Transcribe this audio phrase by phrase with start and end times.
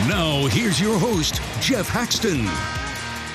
[0.00, 2.40] Now, here's your host, Jeff Haxton.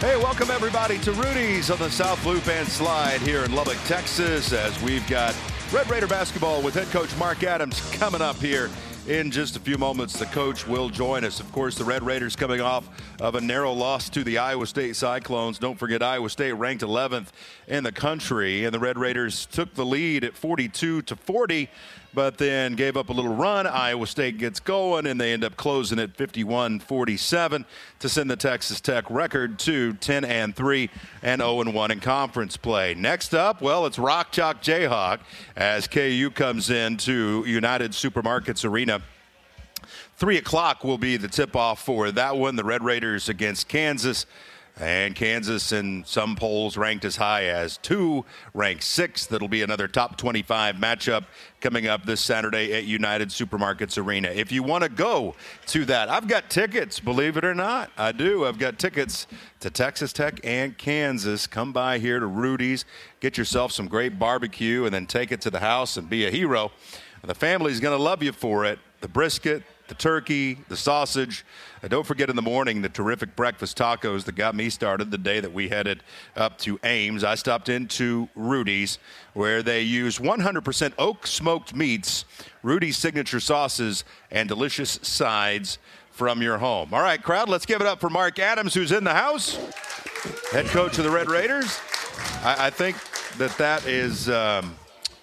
[0.02, 4.52] Hey, welcome everybody to Rudy's on the South Loop and Slide here in Lubbock, Texas,
[4.52, 5.34] as we've got
[5.72, 8.70] Red Raider basketball with head coach Mark Adams coming up here
[9.08, 10.20] in just a few moments.
[10.20, 11.40] The coach will join us.
[11.40, 12.90] Of course, the Red Raiders coming off
[13.22, 15.60] of a narrow loss to the Iowa State Cyclones.
[15.60, 17.30] Don't forget, Iowa State ranked 11th
[17.68, 21.70] in the country, and the Red Raiders took the lead at 42 to 40
[22.14, 23.68] but then gave up a little run.
[23.68, 27.66] Iowa State gets going, and they end up closing at 51 47
[28.00, 30.90] to send the Texas Tech record to 10 and 3
[31.22, 32.94] and 0 and 1 in conference play.
[32.94, 35.20] Next up, well, it's Rock Chalk Jayhawk
[35.56, 39.02] as KU comes in to United Supermarkets Arena.
[40.18, 42.58] Three o'clock will be the tip off for that one.
[42.58, 44.26] The Red Raiders against Kansas.
[44.80, 48.24] And Kansas, in some polls, ranked as high as two,
[48.54, 49.26] ranked six.
[49.26, 51.26] That'll be another top 25 matchup
[51.60, 54.30] coming up this Saturday at United Supermarkets Arena.
[54.30, 55.36] If you want to go
[55.68, 57.92] to that, I've got tickets, believe it or not.
[57.98, 58.46] I do.
[58.46, 59.28] I've got tickets
[59.60, 61.46] to Texas Tech and Kansas.
[61.46, 62.86] Come by here to Rudy's,
[63.20, 66.32] get yourself some great barbecue, and then take it to the house and be a
[66.32, 66.72] hero.
[67.24, 68.80] The family's going to love you for it.
[69.02, 71.44] The brisket, the turkey, the sausage.
[71.84, 75.18] Uh, don't forget in the morning the terrific breakfast tacos that got me started the
[75.18, 76.04] day that we headed
[76.36, 77.24] up to Ames.
[77.24, 79.00] I stopped into Rudy's
[79.34, 82.24] where they use 100% oak smoked meats,
[82.64, 85.80] Rudy's signature sauces, and delicious sides
[86.12, 86.94] from your home.
[86.94, 89.56] All right, crowd, let's give it up for Mark Adams, who's in the house,
[90.52, 91.80] head coach of the Red Raiders.
[92.44, 92.98] I, I think
[93.38, 94.76] that that is um,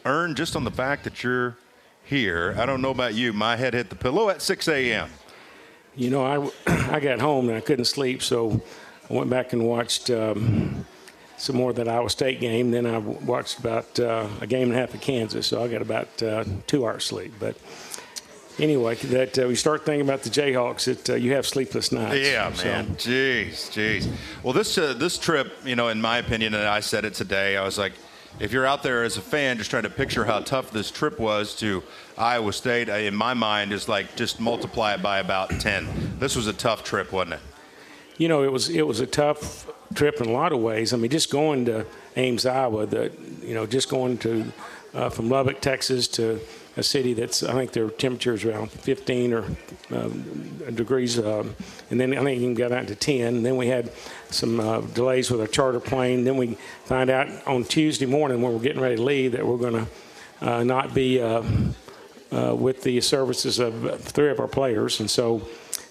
[0.05, 1.57] earned just on the fact that you're
[2.07, 2.55] here.
[2.59, 3.33] I don't know about you.
[3.33, 5.11] My head hit the pillow at 6 a.m.
[5.95, 6.51] You know, I,
[6.95, 8.61] I got home and I couldn't sleep, so
[9.11, 10.87] I went back and watched um,
[11.37, 12.71] some more of that Iowa State game.
[12.71, 15.83] Then I watched about uh, a game and a half of Kansas, so I got
[15.83, 17.33] about uh, two hours sleep.
[17.41, 17.57] But
[18.59, 22.27] anyway, that uh, we start thinking about the Jayhawks, that uh, you have sleepless nights.
[22.27, 22.87] Yeah, So- man.
[22.97, 24.09] Jeez, jeez.
[24.43, 27.57] Well, this uh, this trip, you know, in my opinion, and I said it today,
[27.57, 27.93] I was like,
[28.39, 31.19] if you're out there as a fan just trying to picture how tough this trip
[31.19, 31.83] was to
[32.19, 36.19] Iowa State, in my mind, is like just multiply it by about 10.
[36.19, 37.41] This was a tough trip, wasn't it?
[38.19, 40.93] you know, it was it was a tough trip in a lot of ways.
[40.93, 41.87] I mean, just going to
[42.17, 43.13] Ames, Iowa, the
[43.43, 44.53] you know, just going to
[44.95, 46.41] uh, from Lubbock, Texas, to
[46.77, 49.45] a city that's I think their temperature is around 15 or
[49.91, 51.55] um, degrees, um,
[51.91, 53.37] and then I think you can get out to 10.
[53.37, 53.93] And then we had
[54.31, 56.25] some uh, delays with our charter plane.
[56.25, 59.57] Then we find out on Tuesday morning when we're getting ready to leave that we're
[59.57, 61.21] going to uh, not be.
[61.21, 61.43] Uh,
[62.33, 65.41] uh, with the services of three of our players, and so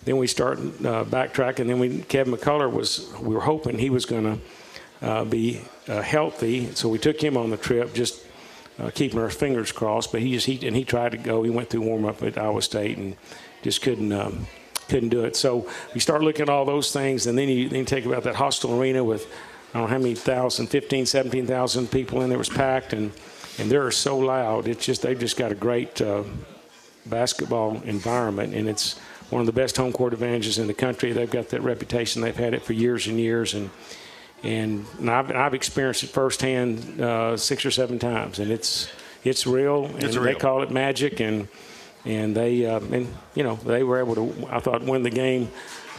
[0.04, 1.68] then we start uh, backtracking.
[1.68, 4.42] Then we Kevin McCullar was we were hoping he was going
[5.02, 8.22] to uh, be healthy, so we took him on the trip, just
[8.96, 10.12] keeping our fingers crossed.
[10.12, 11.42] But he just he and he tried to go.
[11.42, 13.16] He went through warm up at Iowa State and
[13.64, 14.12] just couldn't.
[14.12, 14.46] Um,
[14.88, 15.36] couldn't do it.
[15.36, 18.24] So we start looking at all those things, and then you then you take about
[18.24, 19.28] that hostile arena with
[19.74, 22.38] I don't know how many thousand, 15, 17,000 people in there.
[22.38, 23.12] Was packed, and
[23.58, 24.68] and they're so loud.
[24.68, 26.24] It's just they've just got a great uh,
[27.06, 28.98] basketball environment, and it's
[29.30, 31.12] one of the best home court advantages in the country.
[31.12, 32.22] They've got that reputation.
[32.22, 33.70] They've had it for years and years, and
[34.44, 38.90] and, and I've, I've experienced it firsthand uh, six or seven times, and it's
[39.24, 39.86] it's real.
[39.86, 41.48] And It's they call it magic, and
[42.06, 45.50] and they uh, and you know they were able to I thought win the game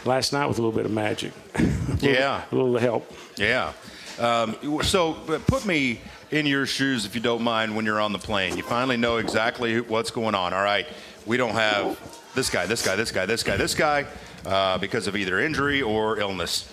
[0.05, 1.33] last night with a little bit of magic.
[1.99, 2.43] Yeah.
[2.51, 3.11] a little help.
[3.37, 3.73] Yeah.
[4.19, 5.13] Um, so
[5.47, 5.99] put me
[6.29, 8.55] in your shoes, if you don't mind, when you're on the plane.
[8.55, 10.53] You finally know exactly what's going on.
[10.53, 10.85] All right,
[11.25, 11.99] we don't have
[12.35, 14.05] this guy, this guy, this guy, this guy, this guy
[14.45, 16.71] uh, because of either injury or illness.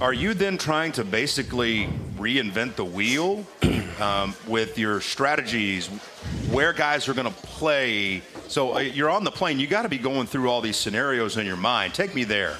[0.00, 3.44] Are you then trying to basically reinvent the wheel
[4.00, 5.88] um, with your strategies,
[6.52, 8.22] where guys are going to play?
[8.46, 9.58] So uh, you're on the plane.
[9.58, 11.94] You got to be going through all these scenarios in your mind.
[11.94, 12.56] Take me there.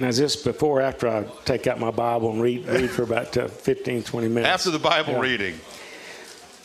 [0.00, 3.04] Now, is this before or after I take out my Bible and read, read for
[3.04, 4.48] about uh, 15, 20 minutes?
[4.48, 5.20] After the Bible Yeah.
[5.20, 5.60] reading.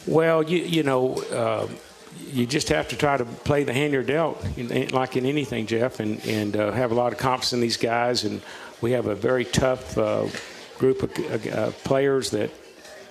[0.08, 1.68] Well, you, you know, uh,
[2.32, 5.28] you just have to try to play the hand you're dealt, in- in- like in
[5.28, 8.24] anything, Jeff, and, and uh, have a lot of confidence in these guys.
[8.24, 8.42] And
[8.82, 10.28] we have a very tough uh,
[10.78, 12.52] group of uh, players that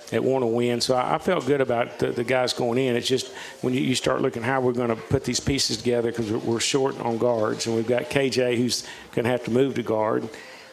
[0.09, 0.79] that want to win.
[0.81, 2.95] So I, I felt good about the, the guys going in.
[2.95, 6.11] It's just when you, you start looking how we're going to put these pieces together
[6.11, 9.51] because we're, we're short on guards, and we've got KJ who's going to have to
[9.51, 10.27] move to guard,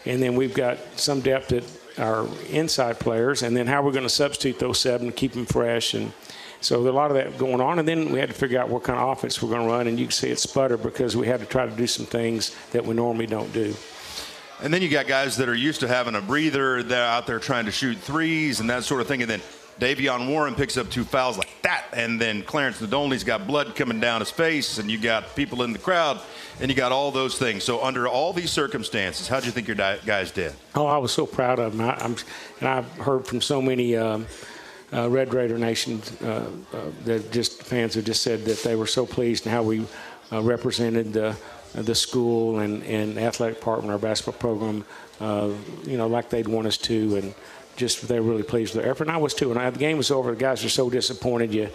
[0.06, 1.64] and then we've got some depth at
[1.99, 5.94] our inside players, and then how we're going to substitute those seven keep them fresh
[5.94, 6.12] and.
[6.61, 8.70] So there's a lot of that going on, and then we had to figure out
[8.70, 11.14] what kind of offense we're going to run, and you can see it sputter because
[11.14, 13.75] we had to try to do some things that we normally don't do.
[14.62, 16.83] And then you got guys that are used to having a breather.
[16.83, 19.23] They're out there trying to shoot threes and that sort of thing.
[19.23, 19.43] And then
[19.81, 21.87] Davion Warren picks up two fouls like that.
[21.93, 24.79] And then Clarence Nadolny's got blood coming down his face.
[24.79, 26.21] And you got people in the crowd.
[26.61, 27.65] And you got all those things.
[27.65, 30.53] So under all these circumstances, how do you think your guys did?
[30.75, 31.87] Oh, I was so proud of them.
[31.87, 32.17] I, I'm,
[32.61, 34.27] and I've heard from so many um,
[34.93, 36.45] uh, Red Raider Nation uh, uh,
[37.05, 39.85] that just fans have just said that they were so pleased in how we
[40.33, 41.37] uh, represented the
[41.75, 44.85] the school and, and athletic department, our basketball program,
[45.21, 45.50] uh,
[45.85, 47.35] you know, like they'd want us to, and
[47.76, 49.05] just they were really pleased with their effort.
[49.05, 49.50] And I was too.
[49.50, 50.31] And I, the game was over.
[50.31, 51.53] The guys were so disappointed.
[51.53, 51.69] You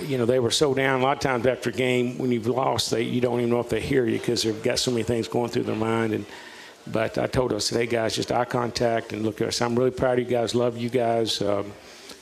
[0.00, 1.00] you know, they were so down.
[1.00, 3.60] A lot of times after a game, when you've lost, they, you don't even know
[3.60, 6.12] if they hear you because they've got so many things going through their mind.
[6.12, 6.26] And
[6.86, 9.60] but I told us, hey guys, just eye contact and look at us.
[9.60, 10.54] I'm really proud of you guys.
[10.54, 11.40] Love you guys.
[11.40, 11.72] Um,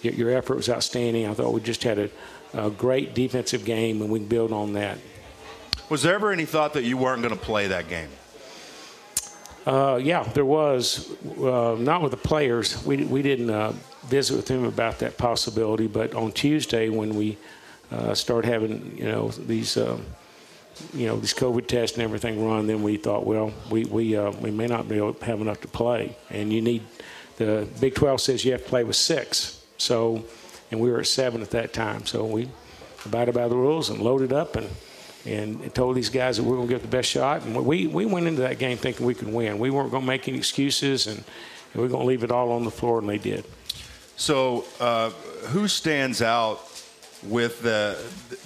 [0.02, 1.26] your, your effort was outstanding.
[1.26, 2.10] I thought we just had a,
[2.54, 4.98] a great defensive game, and we can build on that.
[5.90, 8.08] Was there ever any thought that you weren't going to play that game?
[9.66, 11.10] Uh, yeah, there was.
[11.36, 12.82] Uh, not with the players.
[12.84, 13.72] We, we didn't uh,
[14.04, 15.88] visit with them about that possibility.
[15.88, 17.36] But on Tuesday, when we
[17.90, 20.06] uh, started having, you know, these, um,
[20.94, 24.30] you know, these COVID tests and everything run, then we thought, well, we we uh,
[24.30, 26.84] we may not be able to have enough to play, and you need.
[27.36, 29.64] The Big 12 says you have to play with six.
[29.78, 30.24] So,
[30.70, 32.04] and we were at seven at that time.
[32.04, 32.50] So we
[33.06, 34.68] abided by the rules and loaded up and
[35.26, 37.44] and told these guys that we are going to give the best shot.
[37.44, 39.58] And we, we went into that game thinking we could win.
[39.58, 42.30] We weren't going to make any excuses, and, and we were going to leave it
[42.30, 43.44] all on the floor, and they did.
[44.16, 45.10] So, uh,
[45.48, 46.60] who stands out
[47.22, 47.98] with the,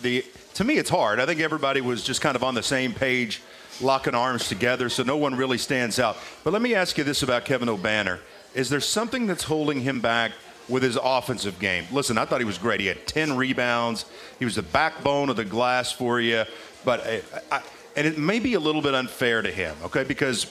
[0.03, 0.25] the?
[0.55, 1.19] To me, it's hard.
[1.19, 3.43] I think everybody was just kind of on the same page,
[3.81, 6.17] locking arms together, so no one really stands out.
[6.45, 8.21] But let me ask you this about Kevin Obanor:
[8.55, 10.31] Is there something that's holding him back
[10.69, 11.85] with his offensive game?
[11.93, 12.81] Listen, I thought he was great.
[12.81, 14.05] He had 10 rebounds.
[14.39, 16.45] He was the backbone of the glass for you.
[16.85, 17.63] But I, I,
[17.97, 20.05] and it may be a little bit unfair to him, okay?
[20.05, 20.45] Because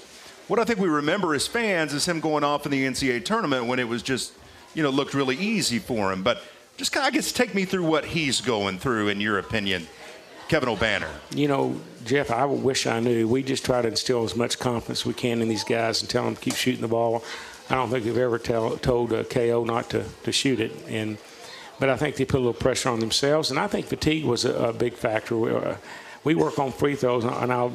[0.48, 3.66] what I think we remember as fans is him going off in the NCAA tournament
[3.66, 4.34] when it was just,
[4.74, 6.24] you know, looked really easy for him.
[6.24, 6.42] But
[6.78, 9.88] just kind of, I guess, take me through what he's going through, in your opinion.
[10.48, 11.10] Kevin Obanor?
[11.34, 13.28] You know, Jeff, I wish I knew.
[13.28, 16.26] We just try to instill as much confidence we can in these guys and tell
[16.26, 17.24] them to keep shooting the ball.
[17.70, 20.72] I don't think they've ever tell, told KO not to, to shoot it.
[20.88, 21.18] And
[21.80, 24.46] but I think they put a little pressure on themselves, and I think fatigue was
[24.46, 25.36] a, a big factor.
[25.36, 25.76] We, uh,
[26.24, 27.74] we, work on free throws, and I'll,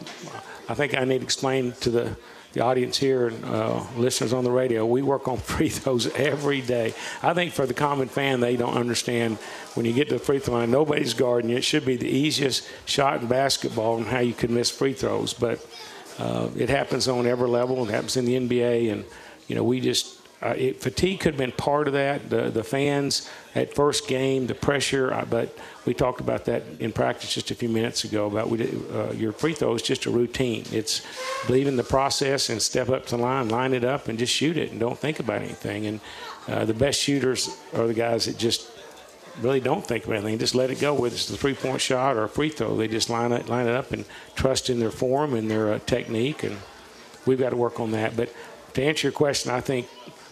[0.69, 2.17] I think I need to explain to the
[2.53, 6.61] the audience here and uh, listeners on the radio, we work on free throws every
[6.61, 6.95] day.
[7.23, 9.37] I think for the common fan, they don't understand
[9.75, 11.57] when you get to the free throw line, nobody's guarding you.
[11.57, 15.35] It should be the easiest shot in basketball and how you can miss free throws.
[15.35, 15.65] But
[16.19, 17.87] uh, it happens on every level.
[17.87, 19.05] It happens in the NBA, and
[19.49, 22.31] you know we just uh, it, fatigue could have been part of that.
[22.31, 25.13] The the fans at first game, the pressure.
[25.13, 28.27] Uh, but we talked about that in practice just a few minutes ago.
[28.27, 28.63] About we,
[28.93, 30.65] uh, your free throw is just a routine.
[30.71, 31.03] It's
[31.47, 34.33] believe in the process and step up to the line, line it up, and just
[34.33, 35.87] shoot it, and don't think about anything.
[35.87, 36.01] And
[36.47, 38.71] uh, the best shooters are the guys that just
[39.41, 40.39] really don't think about anything.
[40.39, 40.95] Just let it go.
[40.95, 43.67] Whether it's a three point shot or a free throw, they just line it line
[43.67, 44.05] it up and
[44.37, 46.45] trust in their form and their uh, technique.
[46.45, 46.57] And
[47.27, 48.17] we've got to work on that.
[48.17, 48.33] But
[48.79, 49.89] to answer your question, I think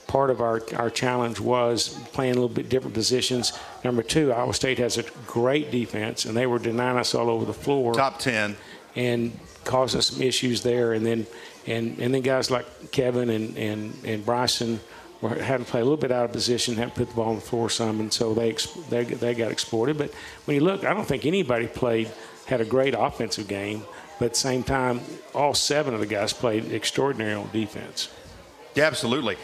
[0.07, 3.59] part of our, our challenge was playing a little bit different positions.
[3.85, 7.45] Number two, Iowa State has a great defense, and they were denying us all over
[7.45, 7.93] the floor.
[7.93, 8.57] Top 10.
[8.95, 10.93] And causing some issues there.
[10.93, 11.27] And then
[11.67, 14.79] and, and then guys like Kevin and, and, and Bryson
[15.21, 17.31] were, had to play a little bit out of position, had to put the ball
[17.31, 18.53] on the floor some, and so they,
[18.89, 19.99] they, they got exploited.
[19.99, 20.13] But
[20.45, 22.11] when you look, I don't think anybody played,
[22.47, 23.83] had a great offensive game.
[24.19, 25.01] But at the same time,
[25.35, 28.09] all seven of the guys played extraordinary on defense.
[28.77, 29.39] Yeah, absolutely.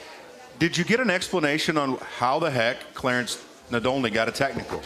[0.59, 4.83] Did you get an explanation on how the heck Clarence Nadolny got a technical?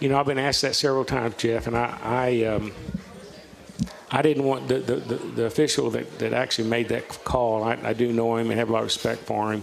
[0.00, 2.72] You know, I've been asked that several times, Jeff, and I, I, um,
[4.10, 7.62] I didn't want the, the, the, official that, that actually made that call.
[7.62, 9.62] I, I do know him and have a lot of respect for him,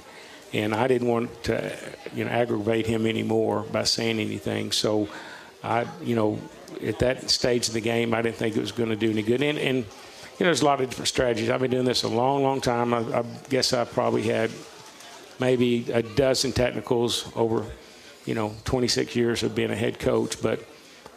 [0.54, 1.78] and I didn't want to,
[2.16, 4.72] you know, aggravate him anymore by saying anything.
[4.72, 5.10] So,
[5.62, 6.40] I, you know,
[6.82, 9.22] at that stage of the game, I didn't think it was going to do any
[9.22, 9.44] good.
[9.44, 9.86] And, and
[10.40, 11.50] you know, there's a lot of different strategies.
[11.50, 12.94] I've been doing this a long, long time.
[12.94, 14.50] I, I guess I probably had
[15.40, 17.66] maybe a dozen technicals over,
[18.26, 20.42] you know, 26 years of being a head coach.
[20.42, 20.66] But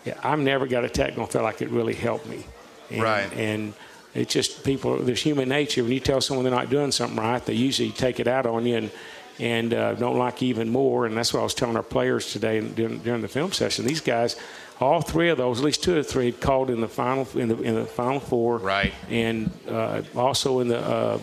[0.04, 2.44] yeah, I've never got a technical felt like it really helped me.
[2.90, 3.32] And, right.
[3.32, 3.74] And
[4.14, 4.98] it's just people.
[4.98, 5.82] There's human nature.
[5.82, 8.66] When you tell someone they're not doing something right, they usually take it out on
[8.66, 8.90] you and
[9.38, 11.06] and uh, don't like you even more.
[11.06, 13.84] And that's what I was telling our players today during, during the film session.
[13.84, 14.36] These guys
[14.80, 17.60] all three of those, at least two or three, called in the final in the
[17.62, 18.92] in the final four, right?
[19.08, 21.18] And uh, also in the uh,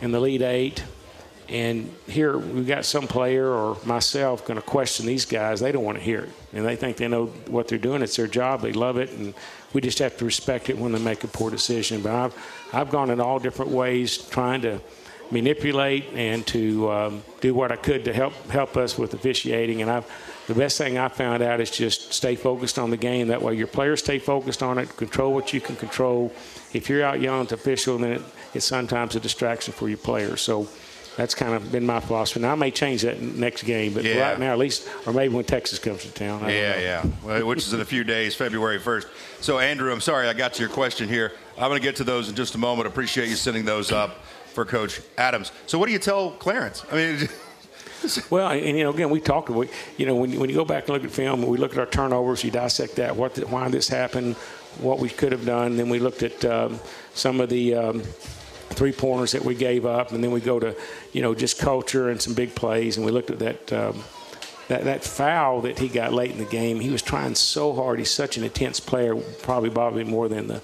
[0.00, 0.84] in the Elite Eight.
[1.46, 5.60] And here we've got some player or myself going to question these guys.
[5.60, 8.00] They don't want to hear it, and they think they know what they're doing.
[8.00, 8.62] It's their job.
[8.62, 9.34] They love it, and
[9.74, 12.00] we just have to respect it when they make a poor decision.
[12.00, 14.80] But I've I've gone in all different ways trying to
[15.30, 19.82] manipulate and to um, do what I could to help help us with officiating.
[19.82, 20.06] And I've
[20.46, 23.28] the best thing I found out is just stay focused on the game.
[23.28, 24.94] That way, your players stay focused on it.
[24.96, 26.32] Control what you can control.
[26.72, 28.22] If you're out yelling to official, then it,
[28.52, 30.42] it's sometimes a distraction for your players.
[30.42, 30.68] So
[31.16, 32.40] that's kind of been my philosophy.
[32.40, 34.30] Now I may change that next game, but yeah.
[34.30, 36.42] right now, at least, or maybe when Texas comes to town.
[36.42, 37.06] yeah, yeah.
[37.22, 39.06] Well, which is in a few days, February 1st.
[39.40, 41.32] So Andrew, I'm sorry I got to your question here.
[41.56, 42.88] I'm going to get to those in just a moment.
[42.88, 45.52] Appreciate you sending those up for Coach Adams.
[45.66, 46.84] So what do you tell Clarence?
[46.90, 47.28] I mean.
[48.30, 49.50] well, and you know, again, we talked.
[49.50, 51.72] We, you know, when you, when you go back and look at film, we look
[51.72, 54.34] at our turnovers, you dissect that, what, the, why this happened,
[54.78, 55.76] what we could have done.
[55.76, 56.80] Then we looked at um,
[57.14, 58.02] some of the um,
[58.70, 60.76] three pointers that we gave up, and then we go to,
[61.12, 63.72] you know, just culture and some big plays, and we looked at that.
[63.72, 64.02] Um,
[64.68, 67.98] that, that foul that he got late in the game, he was trying so hard.
[67.98, 70.62] He's such an intense player, probably probably more than the,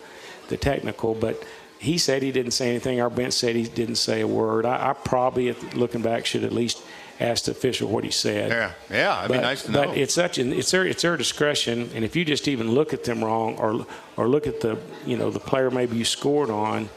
[0.49, 1.15] the technical.
[1.15, 1.45] But
[1.79, 3.01] he said he didn't say anything.
[3.01, 4.67] Our bench said he didn't say a word.
[4.67, 6.83] I, I probably, looking back, should at least
[7.21, 8.51] ask the official what he said.
[8.51, 9.87] Yeah, yeah, it'd but, be nice to know.
[9.87, 12.93] But it's such an it's their it's their discretion, and if you just even look
[12.93, 13.87] at them wrong, or
[14.17, 16.89] or look at the you know the player maybe you scored on,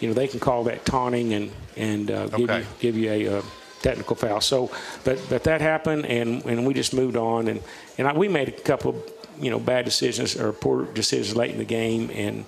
[0.00, 2.60] you know they can call that taunting and and uh, give okay.
[2.60, 3.38] you give you a.
[3.38, 3.42] Uh,
[3.82, 4.40] technical foul.
[4.40, 4.70] So,
[5.04, 7.62] but but that happened, and, and we just moved on, and
[7.98, 9.04] and I, we made a couple
[9.38, 12.46] you know bad decisions or poor decisions late in the game, and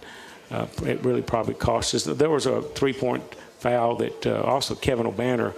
[0.50, 2.04] uh, it really probably cost us.
[2.04, 3.22] There was a three point
[3.58, 5.54] foul that uh, also Kevin Obanor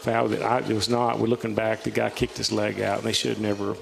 [0.00, 1.18] foul that I, it was not.
[1.18, 1.82] We're looking back.
[1.82, 3.76] The guy kicked his leg out, and they should have never.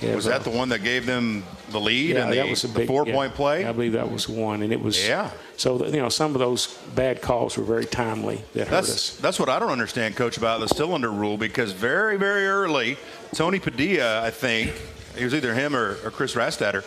[0.00, 2.64] Have, was that the one that gave them the lead yeah, and the, that was
[2.64, 3.64] a big, four yeah, point play?
[3.64, 5.06] I believe that was one, and it was.
[5.06, 5.30] Yeah.
[5.56, 9.16] So you know, some of those bad calls were very timely that that's, hurt us.
[9.18, 12.98] That's what I don't understand, Coach, about the cylinder rule because very, very early,
[13.32, 14.72] Tony Padilla, I think,
[15.16, 16.84] it was either him or, or Chris Rastatter,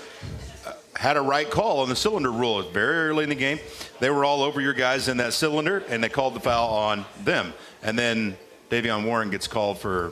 [0.65, 2.60] uh, had a right call on the cylinder rule.
[2.60, 3.60] It was very early in the game.
[4.00, 7.05] They were all over your guys in that cylinder, and they called the foul on
[7.24, 7.53] them.
[7.84, 8.38] And then
[8.70, 10.12] Davion Warren gets called for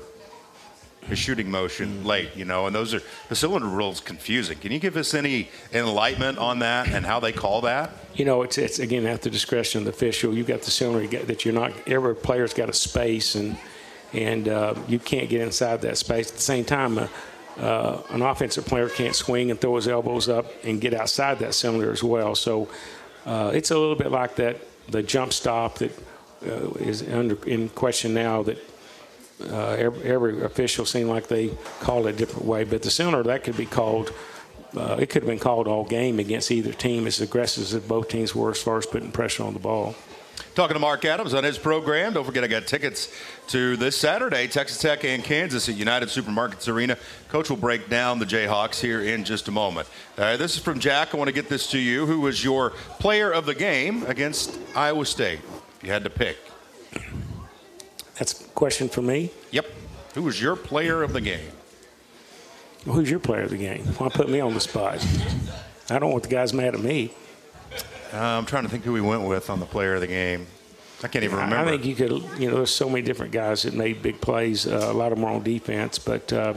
[1.10, 4.58] a shooting motion late, you know, and those are the cylinder rules confusing.
[4.58, 7.92] Can you give us any enlightenment on that and how they call that?
[8.16, 10.34] You know, it's, it's again at the discretion of the official.
[10.34, 11.74] You've got the cylinder you got- that you're not.
[11.88, 13.58] Every player's got a space, and
[14.14, 16.30] and uh, you can't get inside that space.
[16.30, 17.08] At the same time, uh,
[17.60, 21.54] uh, an offensive player can't swing and throw his elbows up and get outside that
[21.54, 22.34] cylinder as well.
[22.36, 22.70] So
[23.26, 24.58] uh, it's a little bit like that
[24.90, 25.92] the jump stop that
[26.80, 28.58] is under in question now that
[29.50, 31.50] uh, every, every official seemed like they
[31.80, 32.64] called it a different way.
[32.64, 34.14] But the cylinder that could be called.
[34.75, 38.10] Uh, it could have been called all game against either team as aggressive as both
[38.10, 39.96] teams were as far as putting pressure on the ball.
[40.54, 42.14] Talking to Mark Adams on his program.
[42.14, 43.14] Don't forget, I got tickets
[43.48, 46.98] to this Saturday, Texas Tech and Kansas at United Supermarkets Arena.
[47.30, 49.88] Coach will break down the Jayhawks here in just a moment.
[50.18, 51.14] Uh, this is from Jack.
[51.14, 52.06] I want to get this to you.
[52.06, 55.40] Who was your player of the game against Iowa State?
[55.86, 56.38] You had to pick.
[58.18, 59.30] That's a question for me.
[59.51, 59.68] Yep.
[60.15, 61.51] Who was your player of the game?
[62.88, 63.86] Well, who's your player of the game?
[64.00, 65.06] Why put me on the spot?
[65.92, 67.13] I don't want the guys mad at me.
[68.12, 70.48] Uh, I'm trying to think who we went with on the player of the game.
[71.04, 71.58] I can't even remember.
[71.58, 74.65] I think you could, you know, there's so many different guys that made big plays.
[74.65, 76.56] Uh, a lot of them were on defense, but uh,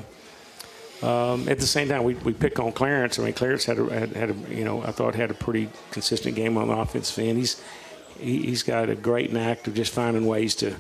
[1.02, 3.18] um, at the same time, we, we pick on Clarence.
[3.18, 5.68] I mean, Clarence had, a, had, had a, you know, I thought had a pretty
[5.90, 7.38] consistent game on the offensive end.
[7.38, 7.62] He's
[8.18, 10.70] he, he's got a great knack of just finding ways to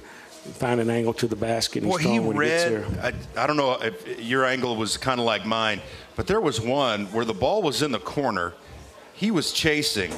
[0.54, 1.82] find an angle to the basket.
[1.82, 2.84] And Well, he when he gets read.
[3.02, 3.14] there.
[3.36, 5.80] I, I don't know if your angle was kind of like mine,
[6.16, 8.54] but there was one where the ball was in the corner.
[9.12, 10.12] He was chasing,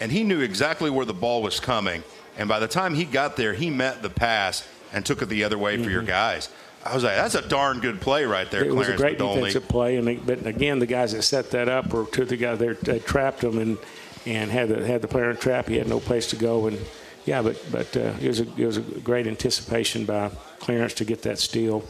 [0.00, 2.02] and he knew exactly where the ball was coming.
[2.38, 5.44] And by the time he got there, he met the pass and took it the
[5.44, 6.48] other way for your guys.
[6.84, 8.72] I was like, that's a darn good play right there, Mm-hmm.
[8.72, 9.34] It was a great Nadolny.
[9.36, 12.28] defensive play, and they, but again, the guys that set that up were two of
[12.28, 13.78] the guys there that trapped him and
[14.26, 15.68] and had the had the player in trap.
[15.68, 16.78] He had no place to go, and
[17.24, 21.04] yeah, but but uh, it was a it was a great anticipation by Clarence to
[21.04, 21.84] get that steal.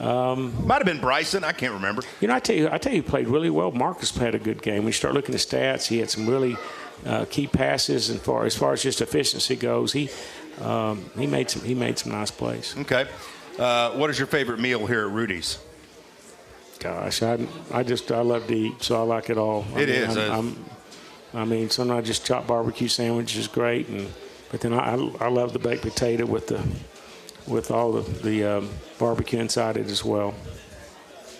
[0.00, 1.44] Might have been Bryson.
[1.44, 2.02] I can't remember.
[2.20, 3.70] You know, I tell you, I tell you, he played really well.
[3.70, 4.78] Marcus had a good game.
[4.78, 6.56] When you start looking at stats, he had some really
[7.04, 10.08] uh, key passes, and far as far as just efficiency goes, he
[10.60, 12.74] um, he made some he made some nice plays.
[12.78, 13.06] Okay.
[13.58, 15.58] Uh, what is your favorite meal here at Rudy's?
[16.78, 19.66] Gosh, I, I just I love to eat, so I like it all.
[19.74, 20.64] I mean, is, I'm, uh, I'm,
[21.32, 24.12] I mean, sometimes just chopped barbecue sandwich is great, and
[24.50, 26.60] but then I, I, love the baked potato with the
[27.46, 30.34] with all the the um, barbecue inside it as well.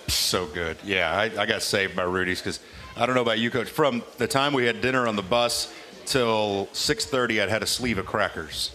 [0.06, 0.76] So good.
[0.84, 2.60] Yeah, I, I got saved by Rudy's because
[2.96, 3.68] I don't know about you, Coach.
[3.68, 5.72] From the time we had dinner on the bus
[6.06, 8.72] till 6:30, I'd had a sleeve of crackers.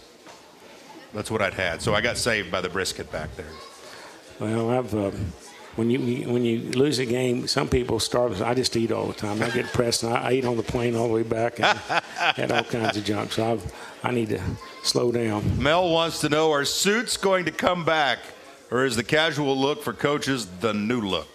[1.14, 1.80] That's what I'd had.
[1.80, 3.46] So I got saved by the brisket back there.
[4.38, 5.32] Well, I've um,
[5.76, 8.40] when you when you lose a game, some people starve.
[8.40, 9.42] I just eat all the time.
[9.42, 11.78] I get pressed, and I, I eat on the plane all the way back, and
[11.78, 13.32] had all kinds of junk.
[13.32, 14.40] So I've, I need to
[14.82, 15.62] slow down.
[15.62, 18.18] Mel wants to know: Are suits going to come back,
[18.70, 21.28] or is the casual look for coaches the new look?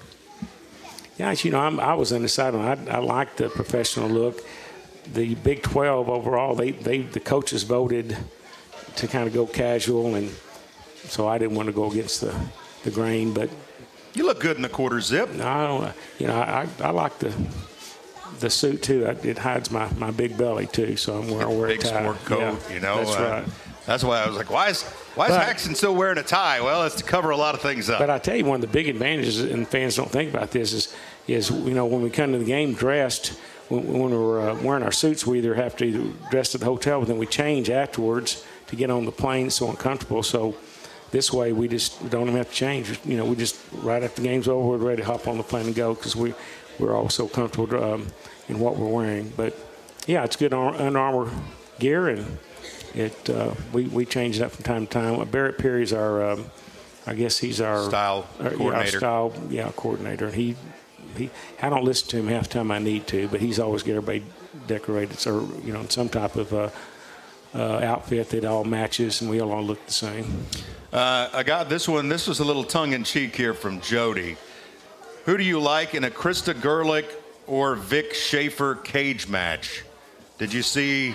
[1.18, 2.60] Yeah, you know, I'm, I was undecided.
[2.60, 4.44] I, I like the professional look.
[5.14, 8.18] The Big 12 overall, they, they the coaches voted
[8.96, 10.32] to kind of go casual, and
[11.04, 12.36] so I didn't want to go against the,
[12.84, 13.34] the grain.
[13.36, 13.52] But
[14.14, 15.30] You look good in the quarter zip.
[15.40, 17.34] I don't, you know, I, I like the
[18.40, 19.06] the suit too.
[19.08, 22.02] I, it hides my, my big belly too, so I'm wearing, wear a Big tie.
[22.02, 22.40] sport coat.
[22.40, 22.98] Yeah, you know.
[22.98, 23.54] that's uh, right.
[23.86, 24.84] That's why I was like, why is
[25.16, 26.62] why is But- Haxton still wearing a tie?
[26.62, 28.00] Well, it's to cover a lot of things up.
[28.00, 30.74] But I tell you, one of the big advantages, and fans don't think about this,
[30.74, 30.96] is
[31.28, 33.30] is you know when we come to the game dressed,
[33.70, 37.00] when, when we're uh, wearing our suits, we either have to dress at the hotel,
[37.00, 39.48] but then we change afterwards to get on the plane.
[39.48, 40.24] It's so uncomfortable.
[40.24, 40.56] So
[41.12, 43.00] this way, we just don't even have to change.
[43.06, 45.44] You know, we just right after the game's over, we're ready to hop on the
[45.44, 46.34] plane and go because we
[46.80, 48.08] we're all so comfortable um,
[48.50, 49.32] in what we're wearing.
[49.36, 49.56] But
[50.08, 51.30] yeah, it's good Under Armour
[51.80, 52.38] gear, and
[52.96, 55.28] it uh, we we change that from time to time.
[55.30, 56.46] Barrett Perry's our um,
[57.06, 58.98] I guess he's our Style uh, yeah, our coordinator.
[58.98, 60.26] style, yeah, coordinator.
[60.28, 60.56] And he,
[61.18, 61.30] he,
[61.62, 63.96] I don't listen to him half the time I need to, but he's always get
[63.96, 64.24] everybody
[64.68, 66.70] decorated or you know in some type of uh,
[67.54, 70.46] uh, outfit that all matches, and we all look the same.
[70.92, 72.10] Uh, I got this one.
[72.10, 74.36] This was a little tongue in cheek here from Jody.
[75.26, 77.10] Who do you like in a Krista Gerlich
[77.48, 79.84] or Vic Schaefer cage match?
[80.38, 81.12] Did you see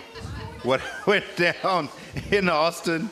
[0.62, 1.90] what went down
[2.30, 3.10] in Austin?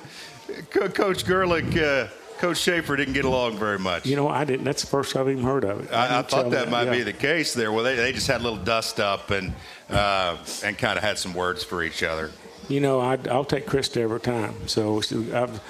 [0.70, 4.07] Co- Coach Gerlich, uh, Coach Schaefer didn't get along very much.
[4.07, 4.64] You know, I didn't.
[4.64, 5.92] That's the first I've even heard of it.
[5.92, 7.72] I, I didn't thought that might be the case there.
[7.72, 9.53] Well, they, they just had a little dust up and
[9.90, 12.31] uh, and kind of had some words for each other.
[12.68, 14.68] You know, I, I'll take Krista every time.
[14.68, 15.00] So
[15.33, 15.61] I've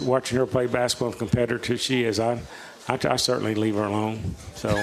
[0.00, 2.40] watching her play basketball, competitor she is, I,
[2.88, 4.34] I, I certainly leave her alone.
[4.54, 4.68] So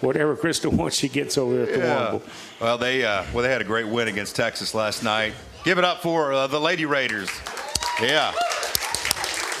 [0.00, 2.18] whatever Krista wants, she gets over there at the Yeah.
[2.60, 5.34] Well, they uh, well they had a great win against Texas last night.
[5.64, 7.30] Give it up for uh, the Lady Raiders.
[8.00, 8.32] Yeah.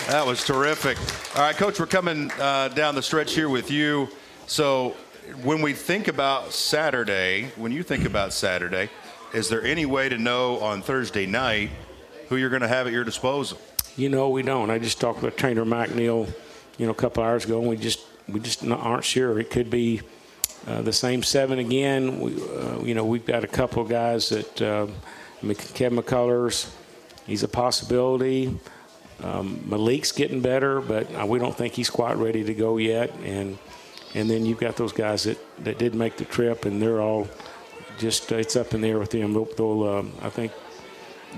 [0.08, 0.98] That was terrific.
[1.36, 4.08] All right, Coach, we're coming uh, down the stretch here with you.
[4.46, 4.96] So,
[5.44, 8.90] when we think about Saturday, when you think about Saturday,
[9.32, 11.70] is there any way to know on Thursday night
[12.28, 13.58] who you're going to have at your disposal?
[13.96, 14.70] You know, we don't.
[14.70, 16.26] I just talked with trainer Mike Neal,
[16.78, 19.38] you know, a couple hours ago, and we just we just aren't sure.
[19.38, 20.02] It could be
[20.66, 22.20] uh, the same seven again.
[22.20, 24.86] We, uh, you know, we've got a couple of guys that uh,
[25.74, 26.70] Kevin McCullers,
[27.26, 28.58] he's a possibility.
[29.22, 33.12] Um, Mylik's getting better, but uh, we don't think he's quite ready to go yet.
[33.24, 33.58] And
[34.14, 37.28] and then you've got those guys that, that did make the trip, and they're all
[38.00, 39.32] just uh, it's up in the air with them.
[39.32, 40.52] They'll, they'll um, I think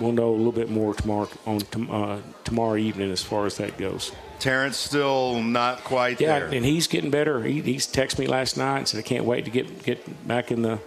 [0.01, 3.77] we'll know a little bit more tomorrow on uh, tomorrow evening as far as that
[3.77, 4.13] goes.
[4.39, 6.29] Terrence still not quite there.
[6.29, 6.49] yeah, there.
[6.49, 7.43] and he's getting better.
[7.43, 10.51] He, he's texted me last night and said I can't wait to get get back
[10.51, 10.79] in the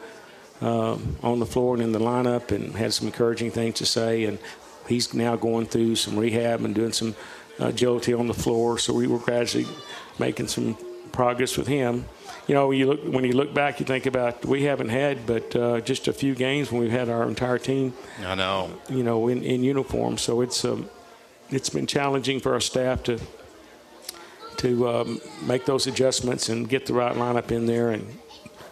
[0.62, 4.26] um, on the floor and in the lineup, and had some encouraging things to say.
[4.26, 4.40] And
[4.88, 7.16] he's now going through some rehab and doing some
[7.60, 8.78] uh, agility on the floor.
[8.78, 9.68] So we were gradually
[10.20, 10.78] making some
[11.12, 12.06] progress with him.
[12.48, 15.26] You know, when you look when you look back, you think about we haven't had
[15.26, 17.94] but uh, just a few games when we've had our entire team.
[18.24, 18.70] I know.
[18.90, 20.18] You know, in, in uniform.
[20.18, 20.90] So it's um,
[21.50, 23.20] it's been challenging for our staff to
[24.58, 28.18] to um, make those adjustments and get the right lineup in there and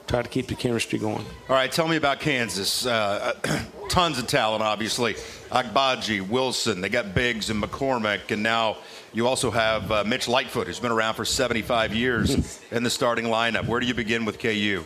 [0.07, 1.25] try to keep the chemistry going.
[1.49, 2.86] All right, tell me about Kansas.
[2.86, 3.33] Uh,
[3.89, 5.15] tons of talent, obviously.
[5.51, 8.77] Agbaji, Wilson, they got Biggs and McCormack, and now
[9.13, 13.26] you also have uh, Mitch Lightfoot, who's been around for 75 years in the starting
[13.26, 13.67] lineup.
[13.67, 14.84] Where do you begin with KU?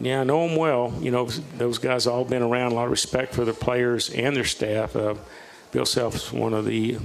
[0.00, 0.94] Yeah, I know them well.
[1.00, 2.72] You know, those guys all been around.
[2.72, 4.94] A lot of respect for their players and their staff.
[4.94, 5.16] Uh,
[5.72, 6.98] Bill Self's one of the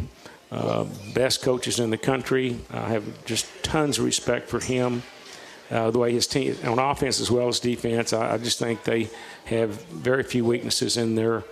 [0.52, 0.86] uh,
[1.16, 2.60] best coaches in the country.
[2.70, 5.02] I have just tons of respect for him.
[5.72, 8.84] Uh, the way his team on offense as well as defense, I, I just think
[8.84, 9.10] they
[9.46, 11.44] have very few weaknesses in their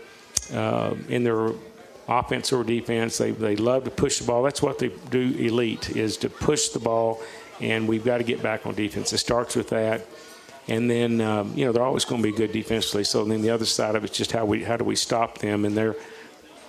[0.54, 1.54] uh, in their
[2.08, 3.18] offense or defense.
[3.18, 4.44] They they love to push the ball.
[4.44, 5.34] That's what they do.
[5.38, 7.22] Elite is to push the ball,
[7.60, 9.14] and we've got to get back on defense.
[9.14, 10.06] It starts with that.
[10.68, 13.04] And then um, you know they're always going to be good defensively.
[13.04, 15.66] So then the other side of it's just how we how do we stop them?
[15.66, 15.96] And they're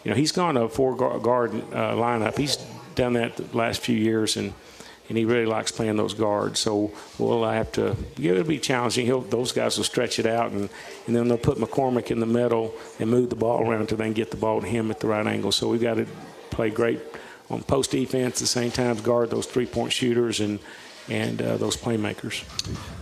[0.05, 2.37] you know he's gone a four guard uh, lineup.
[2.37, 2.57] He's
[2.95, 4.53] done that the last few years, and
[5.13, 6.59] and he really likes playing those guards.
[6.59, 7.95] So we'll have to.
[8.19, 9.05] It'll be challenging.
[9.05, 10.71] He'll, those guys will stretch it out, and,
[11.07, 14.15] and then they'll put McCormack in the middle and move the ball around to then
[14.15, 15.53] get the ball to him at the right angle.
[15.53, 16.07] So we've got to
[16.49, 16.99] play great
[17.51, 20.59] on post defense at the same time, guard those three point shooters and
[21.11, 22.45] and uh, those playmakers.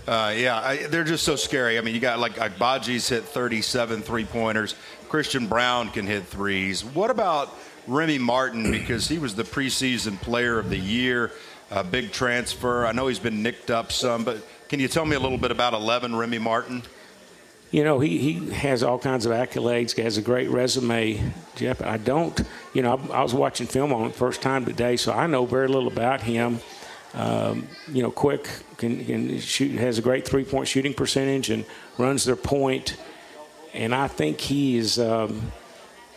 [0.09, 1.79] Uh, yeah, I, they're just so scary.
[1.79, 4.75] I mean, you got like Agbaji's hit 37 three pointers.
[5.09, 6.85] Christian Braun can hit threes.
[6.85, 8.69] What about Remy Martin?
[8.73, 11.31] Because he was the preseason player of the year
[11.71, 12.85] a big transfer.
[12.87, 15.51] I know he's been nicked up some, but can you tell me a little bit
[15.51, 16.83] about 11 Remy Martin?
[17.71, 21.23] You know, he, he has all kinds of accolades, he has a great resume,
[21.55, 21.81] Jeff.
[21.83, 22.41] I don't,
[22.75, 25.47] you know, I, I was watching film on it first time today, so I know
[25.47, 26.59] very little about him.
[27.15, 31.65] Um, you know, quick, can, can shoot, has a great three point shooting percentage and
[31.99, 32.97] runs their point.
[33.73, 35.53] And I think he is, um,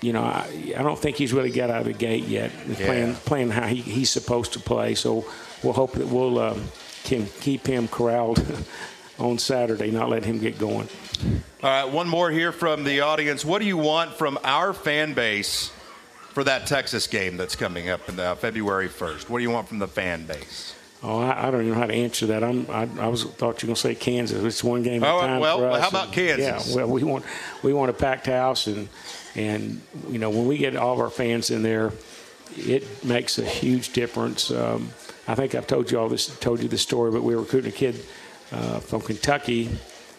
[0.02, 2.76] you know, I, I, don't think he's really got out of the gate yet, yeah.
[2.76, 4.96] playing playing how he, he's supposed to play.
[4.96, 5.26] So
[5.64, 6.64] we'll hope that we'll um,
[7.04, 8.44] can keep him corralled
[9.20, 10.88] on Saturday, not let him get going.
[11.62, 13.46] All right, one more here from the audience.
[13.46, 15.72] What do you want from our fan base
[16.32, 19.30] for that Texas game that's coming up in the, February 1st?
[19.30, 20.76] What do you want from the fan base?
[21.02, 22.44] Oh, I, I, don't even know how to answer that.
[22.44, 24.42] I'm, I, I was thought you were going to say Kansas.
[24.44, 25.72] It's one game at a oh, time well, for us.
[25.74, 26.70] Well, how about Kansas?
[26.70, 27.26] Yeah, well, we want
[27.62, 28.88] we want a packed house and
[29.36, 31.92] and, you know, when we get all of our fans in there,
[32.56, 34.52] it makes a huge difference.
[34.52, 34.90] Um,
[35.28, 37.72] I think I've told you all this, told you this story, but we were recruiting
[37.72, 37.96] a kid
[38.52, 39.70] uh, from Kentucky,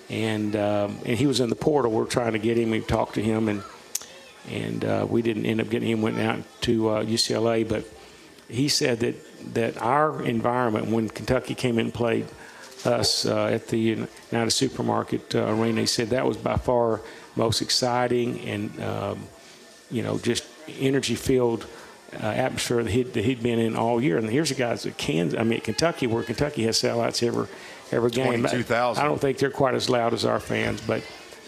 [0.08, 1.92] and um, and he was in the portal.
[1.92, 2.70] We are trying to get him.
[2.70, 3.62] We talked to him, and
[4.50, 6.00] and uh, we didn't end up getting him.
[6.00, 7.84] Went out to uh, UCLA, but
[8.48, 9.14] he said that
[9.54, 12.26] that our environment when Kentucky came in and played
[12.86, 17.00] us uh, at the United Supermarket uh, Arena, he said that was by far
[17.36, 19.26] most exciting and um,
[19.90, 20.44] you know just
[20.80, 21.66] energy filled
[22.22, 24.18] uh, atmosphere that he'd, that he'd been in all year.
[24.18, 27.46] And here's a guys at Kansas, I mean at Kentucky, where Kentucky has sellouts every
[27.92, 28.46] every game.
[28.98, 31.02] I don't think they're quite as loud as our fans, but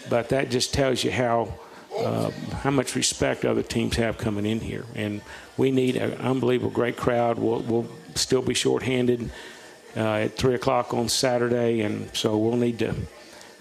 [0.09, 1.53] but that just tells you how.
[1.97, 2.29] Uh,
[2.61, 5.19] how much respect other teams have coming in here, and
[5.55, 7.39] we need an unbelievable great crowd.
[7.39, 9.31] We'll, we'll still be shorthanded
[9.95, 12.93] uh, at three o'clock on Saturday, and so we'll need to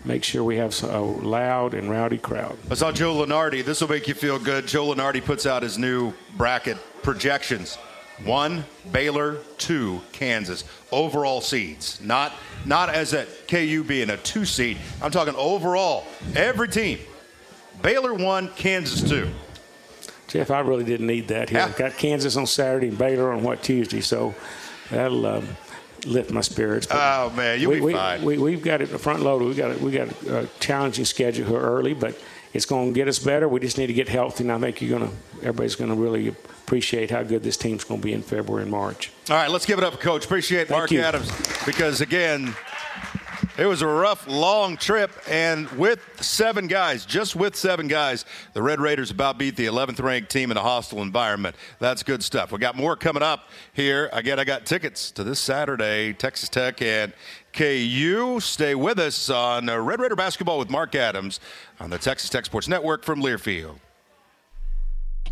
[0.05, 2.59] make sure we have a loud and rowdy crowd.
[2.71, 3.65] I saw Joe Lunardi.
[3.65, 4.67] This will make you feel good.
[4.67, 7.77] Joe Lunardi puts out his new bracket projections.
[8.25, 9.37] One, Baylor.
[9.59, 10.65] Two, Kansas.
[10.91, 12.01] Overall seeds.
[12.01, 12.33] Not
[12.65, 14.77] not as a KU being a two seed.
[15.01, 16.05] I'm talking overall.
[16.35, 16.99] Every team.
[17.81, 19.31] Baylor one, Kansas two.
[20.27, 21.61] Jeff, I really didn't need that here.
[21.61, 21.73] Yeah.
[21.79, 24.35] Got Kansas on Saturday and Baylor on what Tuesday, so
[24.91, 25.47] that'll um,
[26.05, 26.89] lift my spirits.
[26.89, 28.25] But Oh, man, you'll we, be we, fine.
[28.25, 29.47] We, we've got it front loaded.
[29.47, 32.19] We got it, we got a, a challenging schedule here early, but
[32.57, 33.49] it's going to get us better.
[33.49, 35.97] We just need to get healthy, and I think you're going to everybody's going to
[35.97, 39.13] really appreciate how good this team's going to be in February and March.
[39.29, 40.25] All right, let's give it up, Coach.
[40.25, 41.01] Appreciate Thank Mark you.
[41.01, 41.31] Adams
[41.67, 42.57] because again,
[43.59, 48.63] it was a rough, long trip, and with seven guys, just with seven guys, the
[48.63, 51.57] Red Raiders about beat the 11th ranked team in a hostile environment.
[51.79, 52.53] That's good stuff.
[52.53, 54.11] We got more coming up here.
[54.13, 57.13] Again, I got tickets to this Saturday, Texas Tech and
[57.55, 58.41] KU.
[58.41, 61.41] Stay with us on uh, Red Raider basketball with Mark Adams
[61.81, 63.77] on the Texas Tech Sports Network from Learfield.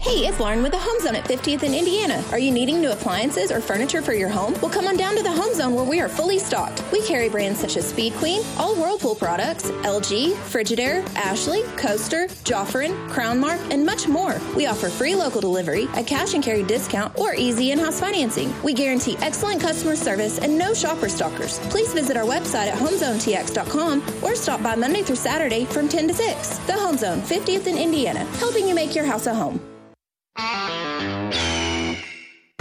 [0.00, 2.22] Hey, it's Lauren with the Home Zone at 50th in Indiana.
[2.30, 4.52] Are you needing new appliances or furniture for your home?
[4.60, 6.84] Well, come on down to the Home Zone where we are fully stocked.
[6.92, 13.08] We carry brands such as Speed Queen, all Whirlpool products, LG, Frigidaire, Ashley, Coaster, Jofran,
[13.08, 14.38] Crownmark, and much more.
[14.54, 18.54] We offer free local delivery, a cash and carry discount, or easy in-house financing.
[18.62, 21.58] We guarantee excellent customer service and no shopper stalkers.
[21.70, 26.14] Please visit our website at homezonetx.com or stop by Monday through Saturday from 10 to
[26.14, 26.58] 6.
[26.58, 29.58] The Home Zone, 50th in Indiana, helping you make your house a home.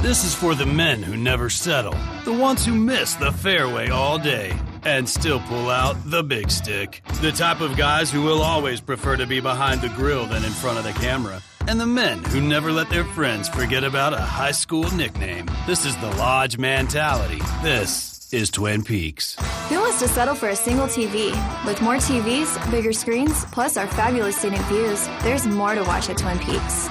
[0.03, 4.19] This is for the men who never settle, the ones who miss the fairway all
[4.19, 8.81] day and still pull out the big stick, the type of guys who will always
[8.81, 12.23] prefer to be behind the grill than in front of the camera, and the men
[12.25, 15.47] who never let their friends forget about a high school nickname.
[15.65, 17.41] This is the Lodge mentality.
[17.63, 19.35] This is Twin Peaks.
[19.69, 21.31] Who wants to settle for a single TV?
[21.65, 26.17] With more TVs, bigger screens, plus our fabulous scenic views, there's more to watch at
[26.17, 26.89] Twin Peaks.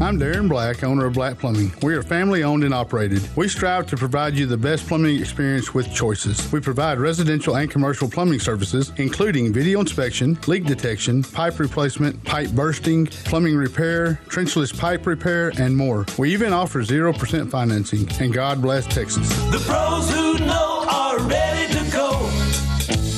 [0.00, 1.72] I'm Darren Black, owner of Black Plumbing.
[1.80, 3.26] We are family owned and operated.
[3.36, 6.50] We strive to provide you the best plumbing experience with choices.
[6.52, 12.50] We provide residential and commercial plumbing services, including video inspection, leak detection, pipe replacement, pipe
[12.50, 16.04] bursting, plumbing repair, trenchless pipe repair, and more.
[16.18, 18.08] We even offer 0% financing.
[18.20, 19.28] And God bless Texas.
[19.52, 22.30] The pros who know are ready to go.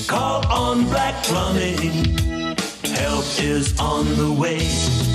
[0.07, 2.17] Call on Black Plumbing.
[2.85, 5.06] Help is on the way.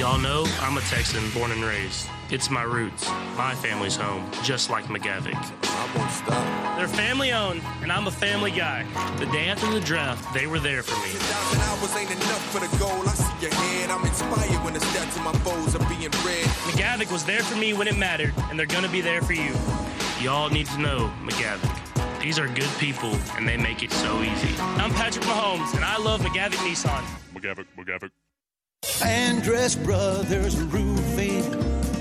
[0.00, 2.08] Y'all know I'm a Texan born and raised.
[2.30, 5.34] It's my roots, my family's home, just like McGavock.
[5.62, 6.78] I won't stop.
[6.78, 8.86] They're family owned, and I'm a family guy.
[9.18, 11.12] The day after the draft, they were there for me.
[11.12, 13.06] Thousand hours ain't enough for the goal.
[13.06, 13.90] I see your head.
[13.90, 16.46] I'm inspired when the stats of my foes are being read.
[16.64, 19.52] McGavock was there for me when it mattered, and they're gonna be there for you.
[20.22, 22.22] Y'all need to know McGavock.
[22.22, 24.54] These are good people, and they make it so easy.
[24.80, 27.04] I'm Patrick Mahomes, and I love McGavock Nissan.
[27.34, 28.08] McGavock, McGavock.
[29.02, 31.44] Andress Brothers Roofing.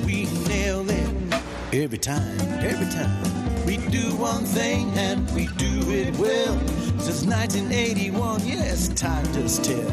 [0.05, 3.65] We nail it every time, every time.
[3.65, 6.59] We do one thing and we do it well.
[6.99, 9.87] Since 1981, yes, time does tell.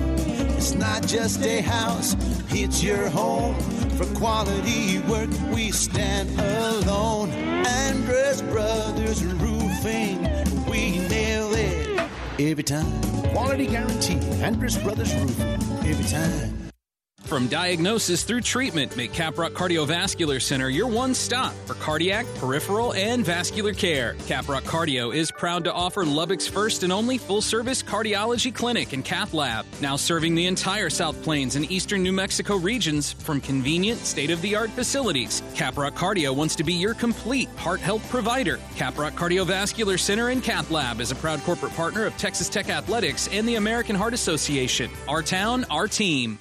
[0.57, 2.17] It's not just a house,
[2.51, 3.55] it's your home.
[3.91, 7.31] For quality work, we stand alone.
[7.65, 10.23] Andress Brothers Roofing.
[10.69, 12.01] We nail it
[12.41, 13.01] every time.
[13.33, 14.17] Quality guarantee.
[14.43, 15.53] Andress Brothers Roofing.
[15.89, 16.66] Every time.
[17.27, 23.27] From diagnosis through treatment, make Caprock Cardiovascular Center your one stop for cardiac, peripheral, and
[23.27, 24.15] vascular care.
[24.29, 29.05] Caprock Cardio is proud to offer Lubbock's first and only full service cardiology clinic and
[29.05, 33.99] cath lab, now serving the entire South Plains and eastern New Mexico regions from convenient,
[33.99, 35.43] state of the art facilities.
[35.55, 38.59] Caprock Cardio wants to be your complete heart health provider.
[38.77, 43.29] Caprock Cardiovascular Center and Cath Lab is a proud corporate partner of Texas Tech Athletics
[43.33, 44.89] and the American Heart Association.
[45.09, 46.39] Our town, our team.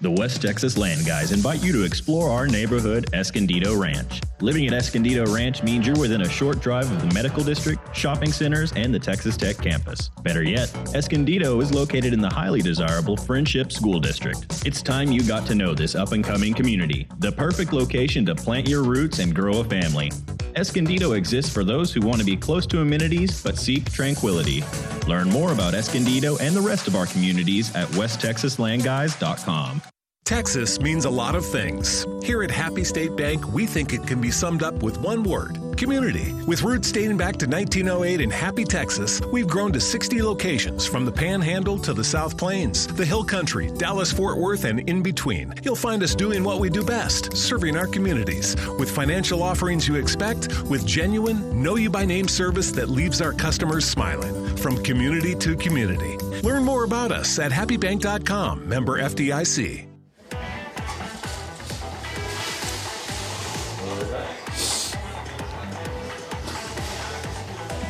[0.00, 4.20] The West Texas Land Guys invite you to explore our neighborhood, Escondido Ranch.
[4.40, 8.30] Living at Escondido Ranch means you're within a short drive of the medical district, shopping
[8.30, 10.10] centers, and the Texas Tech campus.
[10.22, 14.46] Better yet, Escondido is located in the highly desirable Frenship School District.
[14.64, 18.36] It's time you got to know this up and coming community, the perfect location to
[18.36, 20.12] plant your roots and grow a family.
[20.54, 24.62] Escondido exists for those who want to be close to amenities but seek tranquility.
[25.06, 29.82] Learn more about Escondido and the rest of our communities at westtexaslandguys.com.
[30.28, 32.06] Texas means a lot of things.
[32.22, 35.58] Here at Happy State Bank, we think it can be summed up with one word
[35.78, 36.34] community.
[36.46, 41.06] With roots dating back to 1908 in Happy, Texas, we've grown to 60 locations from
[41.06, 45.54] the Panhandle to the South Plains, the Hill Country, Dallas Fort Worth, and in between.
[45.62, 49.94] You'll find us doing what we do best serving our communities with financial offerings you
[49.94, 55.34] expect, with genuine, know you by name service that leaves our customers smiling from community
[55.36, 56.18] to community.
[56.42, 59.87] Learn more about us at happybank.com, member FDIC.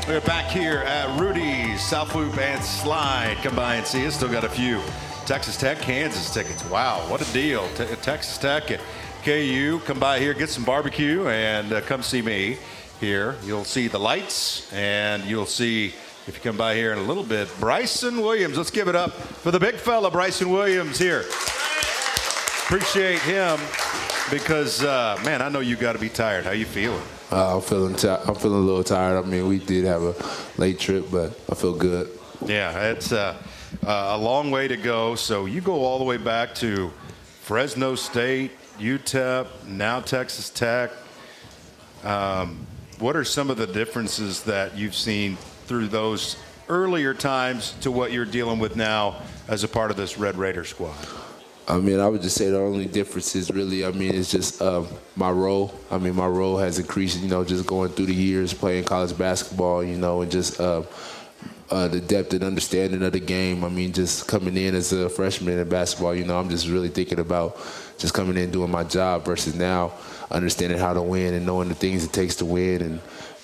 [0.08, 3.36] We're back here at Rudy's South Loop and Slide.
[3.42, 4.14] Come by and see us.
[4.14, 4.80] Still got a few
[5.26, 6.64] Texas Tech, Kansas tickets.
[6.70, 7.68] Wow, what a deal!
[7.74, 8.80] Te- Texas Tech at
[9.22, 9.80] KU.
[9.84, 12.56] Come by here, get some barbecue, and uh, come see me
[13.00, 13.36] here.
[13.44, 15.92] You'll see the lights, and you'll see
[16.26, 18.56] if you come by here in a little bit, Bryson Williams.
[18.56, 21.26] Let's give it up for the big fella, Bryson Williams here.
[22.64, 23.60] Appreciate him
[24.30, 26.46] because uh, man, I know you got to be tired.
[26.46, 27.02] How you feeling?
[27.30, 29.22] Uh, I'm feeling ti I'm feeling a little tired.
[29.22, 30.14] I mean, we did have a
[30.56, 32.08] late trip, but I feel good.
[32.46, 33.36] Yeah, it's uh,
[33.86, 35.14] uh, a long way to go.
[35.14, 36.90] So you go all the way back to
[37.42, 40.90] Fresno State, UTEP, now Texas Tech.
[42.02, 42.66] Um,
[42.98, 45.36] what are some of the differences that you've seen
[45.66, 46.36] through those
[46.68, 50.64] earlier times to what you're dealing with now as a part of this Red Raider
[50.64, 50.96] squad?
[51.70, 54.62] I mean, I would just say the only difference is really, I mean, it's just
[54.62, 55.74] um, my role.
[55.90, 59.16] I mean, my role has increased, you know, just going through the years playing college
[59.18, 60.82] basketball, you know, and just uh,
[61.70, 63.64] uh, the depth and understanding of the game.
[63.64, 66.88] I mean, just coming in as a freshman in basketball, you know, I'm just really
[66.88, 67.58] thinking about
[67.98, 69.92] just coming in doing my job versus now
[70.30, 73.00] understanding how to win and knowing the things it takes to win and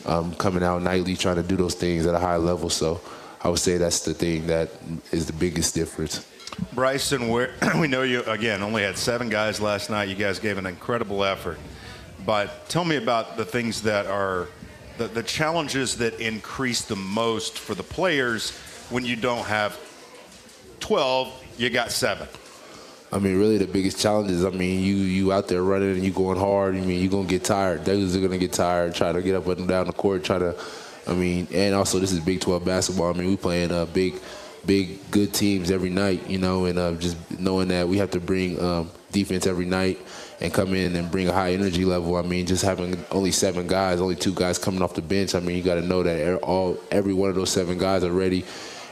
[0.07, 2.71] um, coming out nightly trying to do those things at a high level.
[2.71, 3.03] So
[3.43, 4.71] I would say that's the thing that
[5.13, 6.27] is the biggest difference.
[6.73, 7.29] Bryson,
[7.81, 10.09] we know you again only had seven guys last night.
[10.09, 11.59] You guys gave an incredible effort,
[12.25, 14.49] but tell me about the things that are
[14.99, 18.53] the, the challenges that increase the most for the players
[18.91, 19.79] when you don't have
[20.81, 22.29] 12, you got seven.
[23.11, 26.05] I mean, really, the biggest challenge is, I mean, you you out there running and
[26.05, 26.75] you going hard.
[26.75, 27.85] I mean, you're gonna get tired.
[27.85, 30.57] Those are gonna get tired trying to get up and down the court, trying to.
[31.07, 33.15] I mean, and also this is Big 12 basketball.
[33.15, 34.15] I mean, we playing uh, big,
[34.67, 38.21] big, good teams every night, you know, and uh, just knowing that we have to
[38.21, 39.99] bring um, defense every night
[40.41, 42.17] and come in and bring a high energy level.
[42.17, 45.35] I mean, just having only seven guys, only two guys coming off the bench.
[45.35, 48.13] I mean, you got to know that all every one of those seven guys are
[48.13, 48.45] ready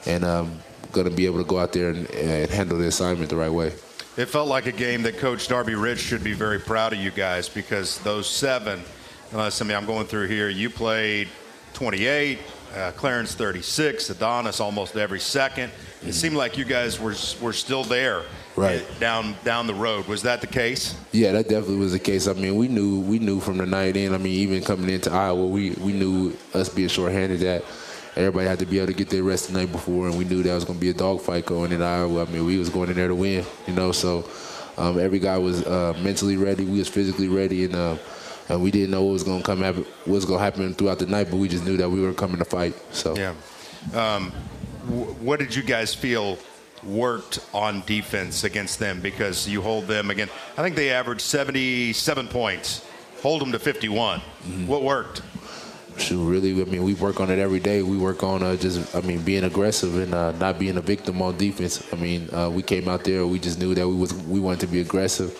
[0.07, 0.59] and um,
[0.93, 3.51] going to be able to go out there and, and handle the assignment the right
[3.51, 3.73] way.
[4.17, 7.11] It felt like a game that Coach Darby Rich should be very proud of you
[7.11, 8.83] guys because those seven,
[9.31, 11.29] unless I mean I'm going through here, you played
[11.73, 12.39] 28,
[12.77, 15.71] uh, Clarence 36, Adonis almost every 2nd
[16.05, 16.15] It Mhm.
[16.15, 18.23] seemed like you guys were were still there,
[18.57, 18.81] Right.
[18.81, 20.07] uh, down down the road.
[20.09, 20.95] Was that the case?
[21.13, 22.27] Yeah, that definitely was the case.
[22.27, 24.13] I mean, we knew we knew from the night in.
[24.15, 27.63] I mean, even coming into Iowa, we we knew us being shorthanded that
[28.17, 30.43] everybody had to be able to get their rest the night before, and we knew
[30.43, 32.27] that was going to be a dogfight going in Iowa.
[32.27, 33.93] I mean, we was going in there to win, you know.
[33.93, 34.25] So
[34.77, 36.65] um, every guy was uh, mentally ready.
[36.65, 37.95] We was physically ready, and uh,
[38.53, 40.75] and we didn't know what was going to come happen, what was going to happen
[40.75, 42.75] throughout the night, but we just knew that we were coming to fight.
[42.93, 43.35] So Yeah.
[43.95, 44.31] Um,
[44.87, 46.39] w- what did you guys feel
[46.85, 49.01] worked on defense against them?
[49.01, 50.29] Because you hold them again.
[50.59, 52.85] I think they averaged 77 points.
[53.23, 54.21] Hold them to 51.
[54.67, 55.23] What worked?
[55.97, 57.83] Shoot, really, I mean, we work on it every day.
[57.83, 61.21] We work on uh, just, I mean, being aggressive and uh, not being a victim
[61.23, 61.87] on defense.
[61.93, 64.61] I mean, uh, we came out there, we just knew that we was we wanted
[64.61, 65.31] to be aggressive,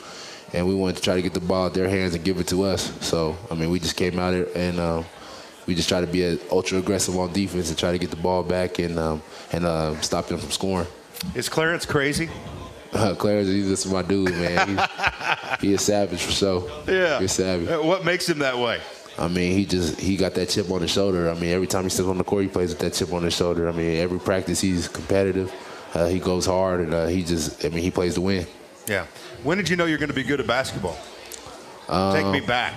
[0.53, 2.47] and we wanted to try to get the ball out their hands and give it
[2.49, 2.93] to us.
[3.05, 5.03] So, I mean, we just came out there and uh,
[5.67, 8.43] we just tried to be ultra aggressive on defense and try to get the ball
[8.43, 10.87] back and um, and uh, stop them from scoring.
[11.35, 12.29] Is Clarence crazy?
[12.93, 14.69] Uh, Clarence, he's just my dude, man.
[14.69, 16.71] He's, he a savage for sure.
[16.87, 17.21] Yeah.
[17.21, 17.69] He's savage.
[17.69, 18.81] Uh, What makes him that way?
[19.19, 21.31] I mean, he just he got that chip on his shoulder.
[21.31, 23.23] I mean, every time he steps on the court, he plays with that chip on
[23.23, 23.69] his shoulder.
[23.69, 25.53] I mean, every practice he's competitive.
[25.95, 28.47] Uh, he goes hard, and uh, he just I mean, he plays to win.
[28.89, 29.07] Yeah.
[29.43, 30.97] When did you know you're going to be good at basketball?
[32.13, 32.75] Take me Um, back.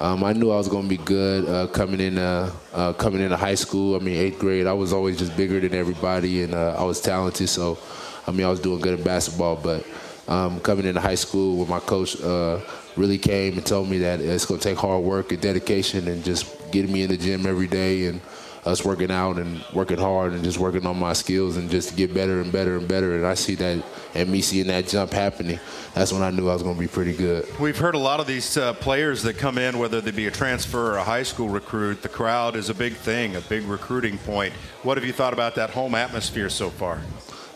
[0.00, 3.20] Um, I knew I was going to be good uh, coming in uh, uh, coming
[3.20, 3.96] into high school.
[3.96, 7.00] I mean, eighth grade, I was always just bigger than everybody, and uh, I was
[7.02, 7.50] talented.
[7.50, 7.78] So,
[8.26, 9.56] I mean, I was doing good at basketball.
[9.56, 9.86] But
[10.26, 12.60] um, coming into high school, when my coach uh,
[12.96, 16.24] really came and told me that it's going to take hard work and dedication, and
[16.24, 18.22] just getting me in the gym every day, and
[18.64, 21.94] us working out and working hard, and just working on my skills, and just to
[21.94, 23.16] get better and better and better.
[23.16, 23.82] And I see that,
[24.14, 25.58] and me seeing that jump happening,
[25.94, 27.46] that's when I knew I was going to be pretty good.
[27.58, 30.30] We've heard a lot of these uh, players that come in, whether they be a
[30.30, 32.02] transfer or a high school recruit.
[32.02, 34.52] The crowd is a big thing, a big recruiting point.
[34.82, 37.00] What have you thought about that home atmosphere so far?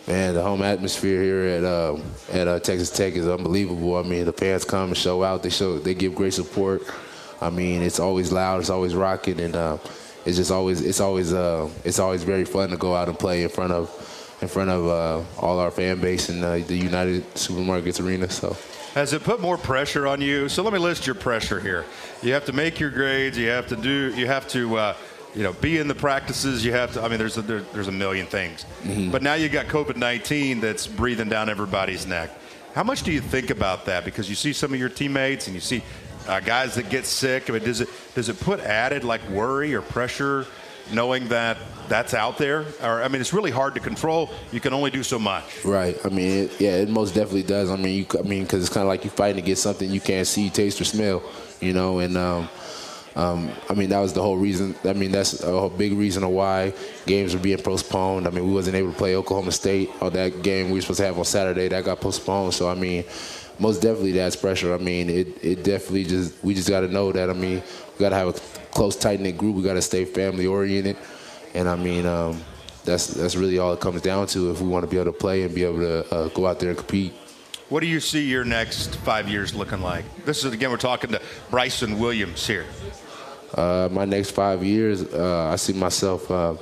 [0.06, 1.96] Man, the home atmosphere here at uh,
[2.30, 3.96] at uh, Texas Tech is unbelievable.
[3.96, 5.42] I mean, the fans come and show out.
[5.42, 6.82] They show they give great support.
[7.40, 8.60] I mean, it's always loud.
[8.60, 9.78] It's always rocking, and uh,
[10.24, 13.42] it's just always it's always uh, it's always very fun to go out and play
[13.42, 13.88] in front of
[14.40, 18.28] in front of uh, all our fan base in uh, the United Supermarkets Arena.
[18.28, 18.56] So.
[18.94, 20.48] Has it put more pressure on you?
[20.48, 21.84] So let me list your pressure here.
[22.22, 23.36] You have to make your grades.
[23.36, 24.14] You have to do.
[24.14, 24.76] You have to.
[24.76, 24.96] Uh,
[25.34, 26.64] you know, be in the practices.
[26.64, 27.02] You have to.
[27.02, 28.64] I mean, there's a, there, there's a million things.
[28.84, 29.10] Mhm.
[29.10, 32.30] But now you got COVID 19 that's breathing down everybody's neck.
[32.74, 34.04] How much do you think about that?
[34.04, 35.82] Because you see some of your teammates and you see
[36.26, 37.48] uh, guys that get sick.
[37.48, 40.46] I mean, does it does it put added like worry or pressure
[40.92, 41.56] knowing that
[41.88, 42.64] that's out there?
[42.82, 44.30] Or I mean, it's really hard to control.
[44.52, 45.64] You can only do so much.
[45.64, 45.96] Right.
[46.04, 47.70] I mean, it, yeah, it most definitely does.
[47.70, 50.00] I mean, you, I mean, because it's kind of like you're fighting against something you
[50.00, 51.22] can't see, taste, or smell.
[51.60, 52.48] You know, and um,
[53.16, 54.74] um, I mean, that was the whole reason.
[54.84, 56.74] I mean, that's a big reason of why
[57.06, 58.26] games were being postponed.
[58.26, 60.98] I mean, we wasn't able to play Oklahoma State or that game we were supposed
[60.98, 61.68] to have on Saturday.
[61.68, 62.54] That got postponed.
[62.54, 63.04] So I mean,
[63.58, 64.74] most definitely that's pressure.
[64.74, 67.30] I mean, it, it definitely just we just got to know that.
[67.30, 68.32] I mean, we got to have a
[68.70, 69.56] close, tight knit group.
[69.56, 70.96] We got to stay family oriented,
[71.54, 72.42] and I mean, um,
[72.84, 75.18] that's that's really all it comes down to if we want to be able to
[75.18, 77.12] play and be able to uh, go out there and compete.
[77.70, 80.04] What do you see your next five years looking like?
[80.24, 82.66] This is again, we're talking to Bryson Williams here.
[83.54, 86.54] Uh, my next five years, uh, I see myself uh,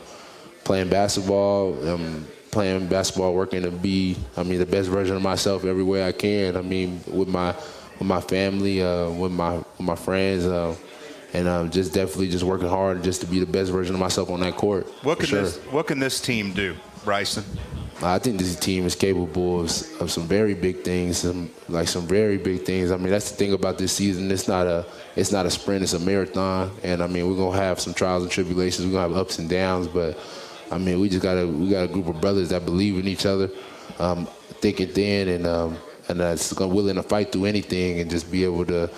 [0.63, 5.65] playing basketball, um, playing basketball, working to be, I mean, the best version of myself
[5.65, 6.57] every way I can.
[6.57, 7.57] I mean, with my
[7.99, 10.77] with my family, uh, with my with my friends, uh,
[11.33, 14.31] and um, just definitely just working hard just to be the best version of myself
[14.31, 14.87] on that court.
[15.03, 15.43] What can sure.
[15.43, 17.45] this What can this team do, Bryson?
[18.05, 22.07] I think this team is capable of, of some very big things, some like some
[22.07, 22.91] very big things.
[22.91, 24.31] I mean, that's the thing about this season.
[24.31, 24.85] It's not a
[25.15, 25.85] it's not a sprint.
[25.85, 26.73] It's a marathon.
[26.83, 28.87] And I mean, we're gonna have some trials and tribulations.
[28.87, 29.87] We're gonna have ups and downs.
[29.87, 30.19] But
[30.73, 33.07] I mean, we just got a we got a group of brothers that believe in
[33.07, 33.51] each other,
[33.99, 34.27] um,
[34.61, 38.45] thick and thin, and um, and that's willing to fight through anything and just be
[38.45, 38.91] able to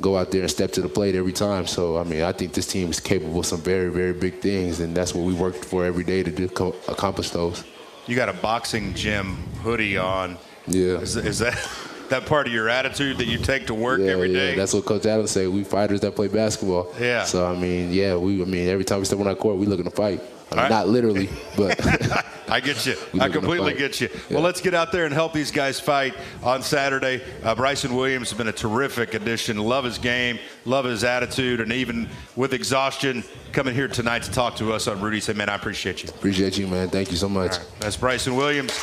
[0.00, 1.66] go out there and step to the plate every time.
[1.66, 4.80] So I mean, I think this team is capable of some very very big things,
[4.80, 6.44] and that's what we worked for every day to do,
[6.88, 7.64] accomplish those.
[8.06, 10.36] You got a boxing gym hoodie on.
[10.66, 10.98] Yeah.
[10.98, 11.58] Is, is that
[12.08, 14.50] that part of your attitude that you take to work yeah, every day?
[14.50, 15.48] Yeah, that's what Coach Adams said.
[15.48, 16.92] We fighters that play basketball.
[17.00, 17.24] Yeah.
[17.24, 18.42] So I mean, yeah, we.
[18.42, 20.20] I mean, every time we step on that court, we looking to fight.
[20.52, 20.70] I mean, right.
[20.70, 21.78] Not literally, but
[22.48, 22.96] I get you.
[23.20, 24.08] I completely get you.
[24.12, 24.36] Yeah.
[24.36, 27.22] Well, let's get out there and help these guys fight on Saturday.
[27.42, 29.58] Uh, Bryson Williams has been a terrific addition.
[29.58, 34.56] Love his game, love his attitude, and even with exhaustion, coming here tonight to talk
[34.56, 35.20] to us on Rudy.
[35.20, 36.08] Say, man, I appreciate you.
[36.10, 36.88] Appreciate you, man.
[36.88, 37.52] Thank you so much.
[37.52, 37.66] Right.
[37.80, 38.76] That's Bryson Williams.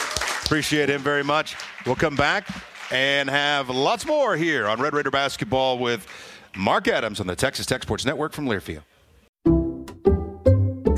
[0.43, 1.55] Appreciate him very much.
[1.85, 2.47] We'll come back
[2.91, 6.07] and have lots more here on Red Raider basketball with
[6.57, 8.81] Mark Adams on the Texas Tech Sports Network from Learfield.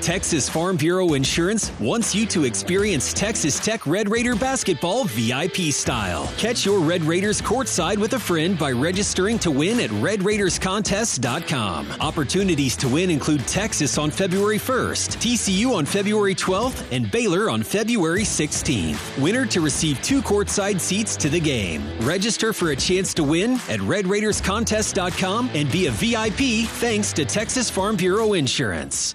[0.00, 6.32] Texas Farm Bureau Insurance wants you to experience Texas Tech Red Raider basketball VIP style.
[6.38, 11.92] Catch your Red Raiders courtside with a friend by registering to win at RedRaidersContest.com.
[12.00, 17.62] Opportunities to win include Texas on February 1st, TCU on February 12th, and Baylor on
[17.62, 19.20] February 16th.
[19.20, 21.82] Winner to receive two courtside seats to the game.
[22.00, 27.68] Register for a chance to win at RedRaidersContest.com and be a VIP thanks to Texas
[27.68, 29.14] Farm Bureau Insurance.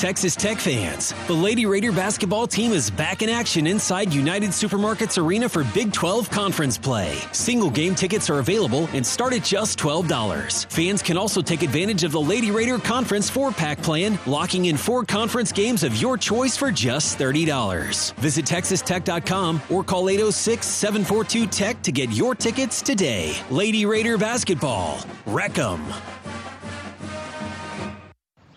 [0.00, 5.22] Texas Tech fans, the Lady Raider basketball team is back in action inside United Supermarkets
[5.22, 7.18] Arena for Big 12 conference play.
[7.32, 10.72] Single game tickets are available and start at just $12.
[10.72, 14.78] Fans can also take advantage of the Lady Raider Conference 4 pack plan, locking in
[14.78, 18.14] four conference games of your choice for just $30.
[18.14, 23.36] Visit TexasTech.com or call 806 742 Tech to get your tickets today.
[23.50, 24.98] Lady Raider basketball.
[25.26, 25.84] Wreck 'em.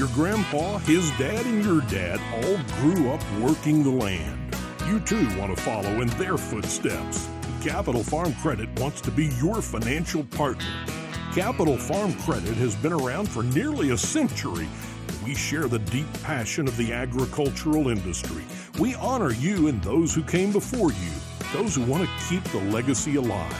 [0.00, 4.56] Your grandpa, his dad, and your dad all grew up working the land.
[4.86, 7.28] You too want to follow in their footsteps.
[7.60, 10.86] Capital Farm Credit wants to be your financial partner.
[11.34, 14.70] Capital Farm Credit has been around for nearly a century.
[15.22, 18.44] We share the deep passion of the agricultural industry.
[18.78, 21.10] We honor you and those who came before you,
[21.52, 23.54] those who want to keep the legacy alive.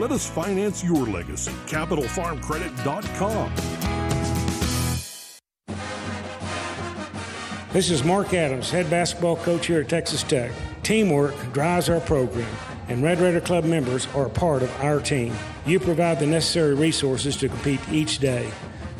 [0.00, 1.52] Let us finance your legacy.
[1.68, 4.05] CapitalFarmCredit.com.
[7.76, 10.50] This is Mark Adams, head basketball coach here at Texas Tech.
[10.82, 12.48] Teamwork drives our program,
[12.88, 15.34] and Red Raider Club members are a part of our team.
[15.66, 18.50] You provide the necessary resources to compete each day.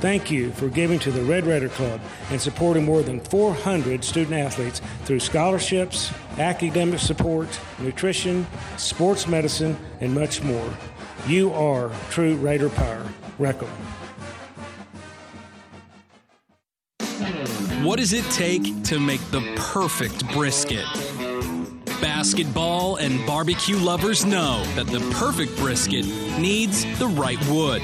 [0.00, 4.36] Thank you for giving to the Red Raider Club and supporting more than 400 student
[4.36, 7.48] athletes through scholarships, academic support,
[7.78, 8.46] nutrition,
[8.76, 10.70] sports medicine, and much more.
[11.26, 13.06] You are true Raider power.
[13.38, 14.05] Wreck 'em.
[17.86, 20.84] What does it take to make the perfect brisket?
[22.00, 26.04] Basketball and barbecue lovers know that the perfect brisket
[26.36, 27.80] needs the right wood.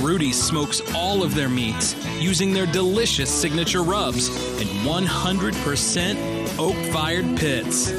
[0.00, 4.30] Rudy's smokes all of their meats using their delicious signature rubs
[4.60, 7.92] and 100% oak fired pits.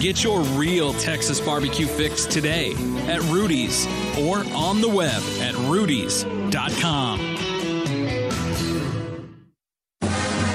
[0.00, 2.72] Get your real Texas barbecue fix today
[3.06, 3.86] at Rudy's
[4.16, 7.33] or on the web at rudys.com.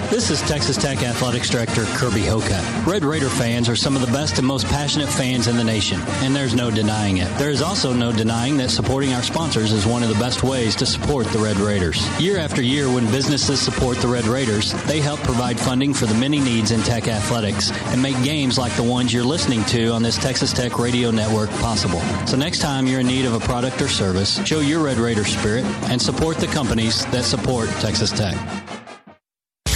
[0.10, 2.88] This is Texas Tech Athletics Director Kirby Hocutt.
[2.88, 6.01] Red Raider fans are some of the best and most passionate fans in the nation,
[6.24, 7.30] and there's no denying it.
[7.38, 10.76] There is also no denying that supporting our sponsors is one of the best ways
[10.78, 12.03] to support the Red Raiders.
[12.20, 16.16] Year after year, when businesses support the Red Raiders, they help provide funding for the
[16.16, 20.01] many needs in Tech athletics and make games like the ones you're listening to on
[20.01, 22.01] this Texas Tech radio network possible.
[22.26, 25.24] So next time you're in need of a product or service, show your Red Raider
[25.24, 28.78] spirit and support the companies that support Texas Tech.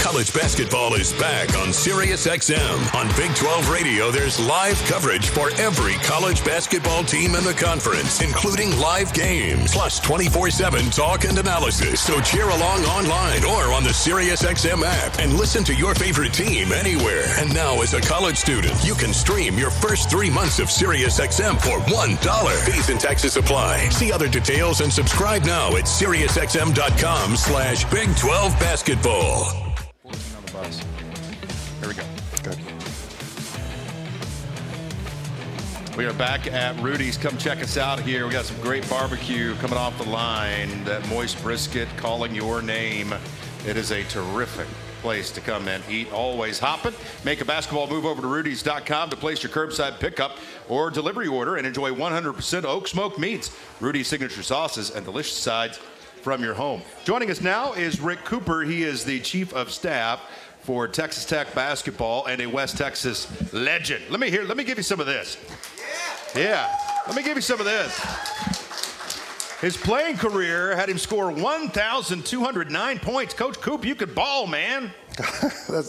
[0.04, 2.94] College basketball is back on SiriusXM.
[2.94, 8.20] On Big 12 Radio, there's live coverage for every college basketball team in the conference,
[8.20, 12.02] including live games, plus 24 7 talk and analysis.
[12.02, 16.70] So cheer along online or on the SiriusXM app and listen to your favorite team
[16.72, 17.24] anywhere.
[17.38, 21.62] And now, as a college student, you can stream your first three months of SiriusXM
[21.62, 22.70] for $1.
[22.70, 23.88] Fees and taxes apply.
[23.88, 29.63] See other details and subscribe now at SiriusXM.com slash Big 12 Basketball.
[35.96, 37.16] We are back at Rudy's.
[37.16, 38.26] Come check us out here.
[38.26, 40.82] We got some great barbecue coming off the line.
[40.82, 43.14] That moist brisket calling your name.
[43.64, 44.66] It is a terrific
[45.02, 46.12] place to come and eat.
[46.12, 46.94] Always hopping.
[47.24, 50.38] Make a basketball move over to Rudy's.com to place your curbside pickup
[50.68, 55.78] or delivery order and enjoy 100% oak smoked meats, Rudy's signature sauces, and delicious sides
[56.22, 56.82] from your home.
[57.04, 58.62] Joining us now is Rick Cooper.
[58.62, 60.20] He is the chief of staff
[60.62, 64.02] for Texas Tech basketball and a West Texas legend.
[64.10, 64.42] Let me hear.
[64.42, 65.36] Let me give you some of this.
[66.34, 66.74] Yeah.
[67.06, 67.98] Let me give you some of this.
[69.60, 73.32] His playing career had him score 1,209 points.
[73.32, 74.92] Coach Coop, you could ball, man.
[75.66, 75.82] Uh,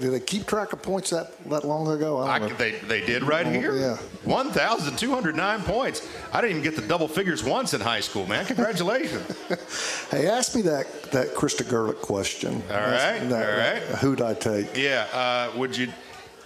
[0.00, 2.18] did they keep track of points that, that long ago?
[2.18, 2.56] I I, don't know.
[2.56, 3.74] they, they did right here.
[3.76, 3.96] Yeah.
[4.24, 6.06] 1,209 points.
[6.32, 8.44] I didn't even get the double figures once in high school, man.
[8.46, 9.22] Congratulations.
[10.10, 12.62] Hey, ask me that that Krista Gerlich question.
[12.70, 13.98] All right, that, all right.
[14.00, 14.76] Who'd I take?
[14.76, 15.06] yeah.
[15.12, 15.88] Uh, would you?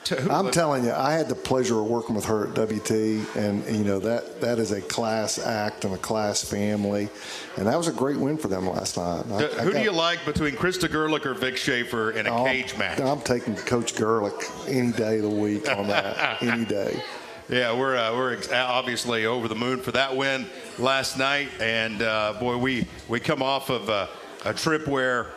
[0.07, 2.90] T- who- I'm telling you, I had the pleasure of working with her at WT,
[3.36, 7.09] and you know that that is a class act and a class family,
[7.57, 9.24] and that was a great win for them last night.
[9.32, 12.32] I- D- I who do you like between Krista Gerlich or Vic Schaefer in a
[12.34, 13.00] I'm- cage match?
[13.00, 16.40] I'm taking Coach Gerlich any day of the week on that.
[16.42, 17.02] any day.
[17.48, 20.46] Yeah, we're uh, we're ex- obviously over the moon for that win
[20.78, 24.09] last night, and uh, boy, we we come off of a,
[24.44, 25.32] a trip where,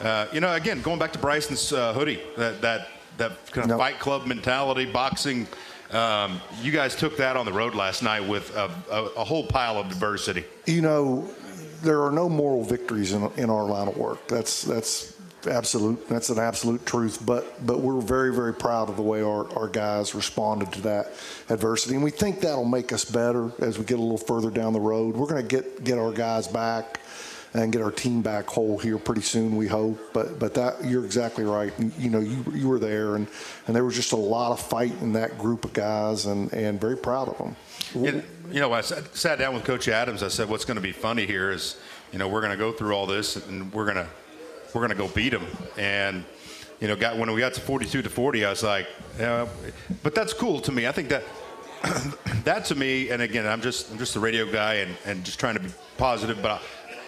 [0.00, 2.88] uh, you know, again going back to Bryson's uh, hoodie, that that
[3.18, 5.46] that kind of fight club mentality, boxing.
[5.90, 9.46] Um, you guys took that on the road last night with a, a, a whole
[9.46, 10.44] pile of diversity.
[10.66, 11.30] You know,
[11.82, 14.26] there are no moral victories in, in our line of work.
[14.26, 15.14] That's that's
[15.46, 16.08] absolute.
[16.08, 17.24] That's an absolute truth.
[17.24, 21.12] But but we're very very proud of the way our, our guys responded to that
[21.48, 24.72] adversity, and we think that'll make us better as we get a little further down
[24.72, 25.14] the road.
[25.16, 27.00] We're going to get get our guys back
[27.54, 29.56] and get our team back whole here pretty soon.
[29.56, 29.98] We hope.
[30.12, 31.72] But but that you're exactly right.
[31.98, 33.28] You know, you you were there, and
[33.66, 36.80] and there was just a lot of fight in that group of guys, and and
[36.80, 37.56] very proud of them.
[37.94, 40.22] You, you know, I sat, sat down with Coach Adams.
[40.22, 41.76] I said, "What's going to be funny here is,
[42.12, 44.06] you know, we're going to go through all this, and we're to
[44.74, 45.46] we're to go beat them."
[45.78, 46.24] And
[46.80, 48.88] you know, got when we got to 42 to 40, I was like,
[49.18, 49.46] yeah,
[50.02, 50.88] "But that's cool to me.
[50.88, 51.22] I think that
[52.44, 55.38] that to me, and again, I'm just I'm just a radio guy and, and just
[55.38, 56.60] trying to be positive, but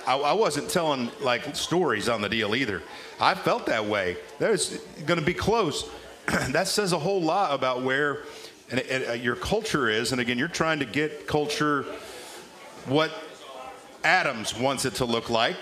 [0.07, 2.83] I, I wasn't telling like stories on the deal either.
[3.21, 4.17] I felt that way.
[4.39, 5.89] There's going to be close.
[6.27, 8.23] that says a whole lot about where
[8.71, 10.13] and, and, uh, your culture is.
[10.13, 11.85] And again, you're trying to get culture
[12.87, 13.13] what
[14.05, 15.57] Adams wants it to look like,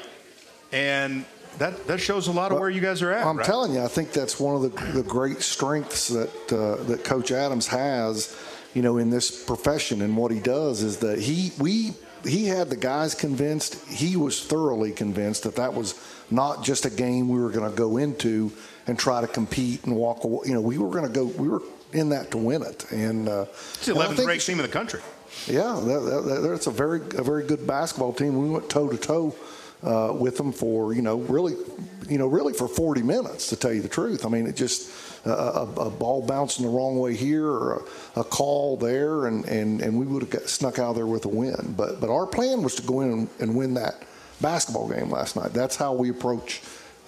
[0.72, 1.24] and
[1.58, 3.26] that that shows a lot of where you guys are at.
[3.26, 3.46] I'm right?
[3.46, 7.30] telling you, I think that's one of the, the great strengths that uh, that Coach
[7.30, 8.36] Adams has,
[8.74, 11.94] you know, in this profession and what he does is that he we
[12.26, 13.76] he had the guys convinced.
[13.88, 15.94] He was thoroughly convinced that that was
[16.30, 18.50] not just a game we were going to go into
[18.86, 20.24] and try to compete and walk.
[20.24, 20.40] away.
[20.46, 21.24] You know, we were going to go.
[21.24, 21.62] We were
[21.92, 24.62] in that to win it, and uh, It's the I 11th think- ranked team in
[24.62, 25.00] the country.
[25.46, 28.36] yeah, that, that- that's a very a very good basketball team.
[28.36, 29.34] We went toe to toe
[29.82, 31.54] uh, with them for you know really,
[32.08, 34.24] you know really for 40 minutes to tell you the truth.
[34.26, 34.90] I mean, it just
[35.24, 37.84] a, a, ball bouncing the wrong way here or
[38.16, 41.24] a, a call there, and, and, and we would have got, snuck out there with
[41.24, 41.74] a win.
[41.76, 44.02] But but our plan was to go in and, and win that
[44.40, 45.52] basketball game last night.
[45.52, 46.62] That's how we approach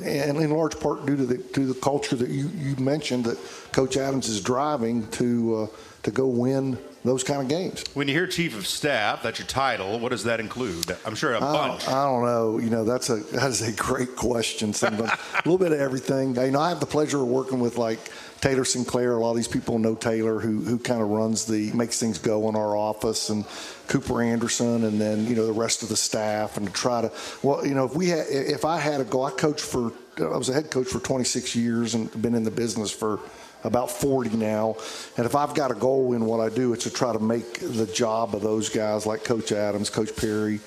[0.04, 3.38] and in large part due to the to the culture that you, you mentioned that
[3.72, 7.84] Coach Adams is driving to uh, to go win those kind of games.
[7.94, 9.98] When you hear chief of staff, that's your title.
[9.98, 10.96] What does that include?
[11.04, 11.88] I'm sure a bunch.
[11.88, 12.58] I, I don't know.
[12.58, 14.72] You know, that's a that is a great question.
[14.72, 16.34] Sometimes a little bit of everything.
[16.36, 17.98] You know, I have the pleasure of working with like
[18.40, 19.12] Taylor Sinclair.
[19.16, 22.18] A lot of these people know Taylor, who who kind of runs the makes things
[22.18, 23.44] go in our office, and
[23.88, 27.12] Cooper Anderson, and then you know the rest of the staff, and to try to
[27.42, 30.36] well, you know, if we had if I had a go, I coached for I
[30.36, 33.20] was a head coach for 26 years and been in the business for
[33.66, 34.76] about 40 now.
[35.16, 37.60] And if I've got a goal in what I do, it's to try to make
[37.60, 40.60] the job of those guys like Coach Adams, Coach Perry,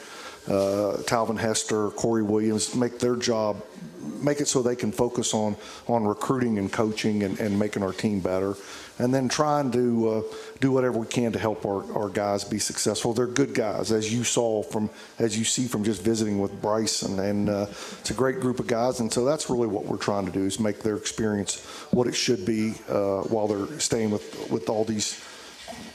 [0.47, 3.63] uh, Talvin Hester, Corey Williams, make their job,
[4.21, 5.55] make it so they can focus on
[5.87, 8.55] on recruiting and coaching and, and making our team better
[8.99, 10.21] and then trying to uh,
[10.59, 13.13] do whatever we can to help our, our guys be successful.
[13.13, 17.19] They're good guys, as you saw from, as you see from just visiting with Bryson,
[17.19, 18.99] and uh, it's a great group of guys.
[18.99, 22.15] And so that's really what we're trying to do is make their experience what it
[22.15, 25.13] should be uh, while they're staying with with all these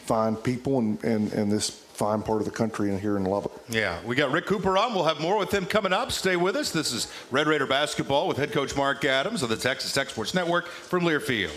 [0.06, 3.52] fine people and, and, and this fine part of the country and here in Lubbock.
[3.68, 4.94] Yeah, we got Rick Cooper on.
[4.94, 6.12] We'll have more with him coming up.
[6.12, 6.70] Stay with us.
[6.70, 10.34] This is Red Raider basketball with head coach Mark Adams of the Texas Tech Sports
[10.34, 11.52] Network from Learfield.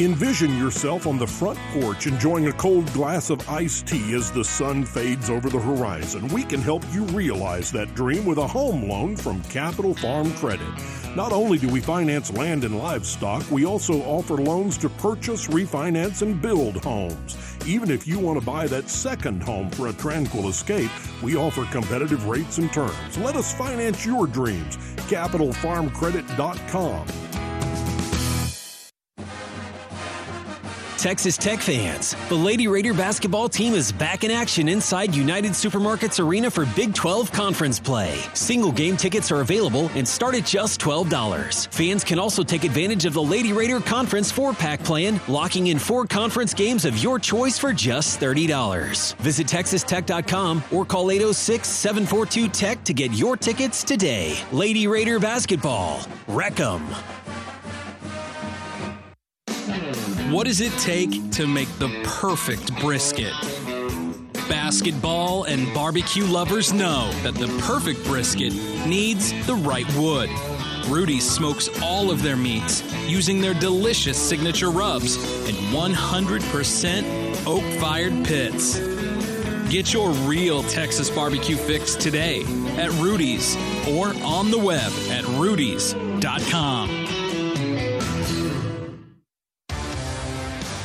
[0.00, 4.42] Envision yourself on the front porch enjoying a cold glass of iced tea as the
[4.42, 6.26] sun fades over the horizon.
[6.28, 10.66] We can help you realize that dream with a home loan from Capital Farm Credit.
[11.14, 16.22] Not only do we finance land and livestock, we also offer loans to purchase, refinance,
[16.22, 17.53] and build homes.
[17.66, 20.90] Even if you want to buy that second home for a tranquil escape,
[21.22, 23.16] we offer competitive rates and terms.
[23.18, 24.76] Let us finance your dreams.
[25.08, 27.33] CapitalFarmCredit.com.
[31.04, 36.18] Texas Tech fans, the Lady Raider basketball team is back in action inside United Supermarkets
[36.18, 38.18] Arena for Big 12 conference play.
[38.32, 41.68] Single game tickets are available and start at just $12.
[41.68, 45.78] Fans can also take advantage of the Lady Raider Conference 4 pack plan, locking in
[45.78, 49.14] four conference games of your choice for just $30.
[49.16, 54.42] Visit TexasTech.com or call 806 742 Tech to get your tickets today.
[54.52, 56.00] Lady Raider basketball.
[56.28, 56.82] Wreck 'em.
[60.30, 63.34] What does it take to make the perfect brisket?
[64.48, 68.54] Basketball and barbecue lovers know that the perfect brisket
[68.86, 70.30] needs the right wood.
[70.88, 75.16] Rudy smokes all of their meats using their delicious signature rubs
[75.46, 78.80] and 100% oak fired pits.
[79.68, 82.44] Get your real Texas barbecue fix today
[82.78, 83.56] at Rudy's
[83.88, 87.13] or on the web at rudys.com.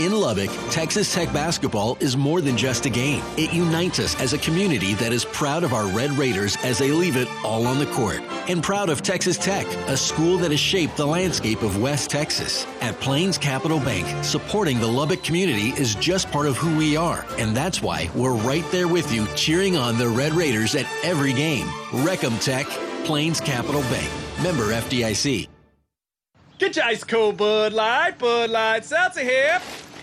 [0.00, 3.22] In Lubbock, Texas Tech basketball is more than just a game.
[3.36, 6.90] It unites us as a community that is proud of our Red Raiders as they
[6.90, 8.20] leave it all on the court.
[8.48, 12.66] And proud of Texas Tech, a school that has shaped the landscape of West Texas.
[12.80, 17.24] At Plains Capital Bank, supporting the Lubbock community is just part of who we are.
[17.38, 21.32] And that's why we're right there with you, cheering on the Red Raiders at every
[21.32, 21.68] game.
[21.92, 22.66] Wreck 'em Tech,
[23.04, 24.10] Plains Capital Bank.
[24.42, 25.48] Member FDIC.
[26.58, 29.60] Get your ice cold Bud Light, Bud Light Seltzer here.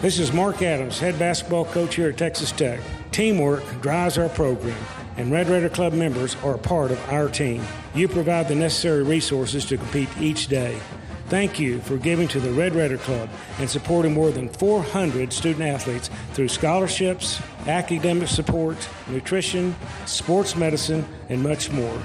[0.00, 2.78] This is Mark Adams, head basketball coach here at Texas Tech.
[3.10, 4.78] Teamwork drives our program,
[5.16, 7.64] and Red Raider Club members are a part of our team.
[7.96, 10.78] You provide the necessary resources to compete each day.
[11.26, 13.28] Thank you for giving to the Red Raider Club
[13.58, 18.76] and supporting more than 400 student athletes through scholarships, academic support,
[19.08, 19.74] nutrition,
[20.06, 22.00] sports medicine, and much more.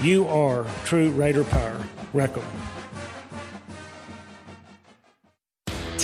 [0.00, 1.78] You are true Raider power.
[2.14, 2.63] Wreck 'em.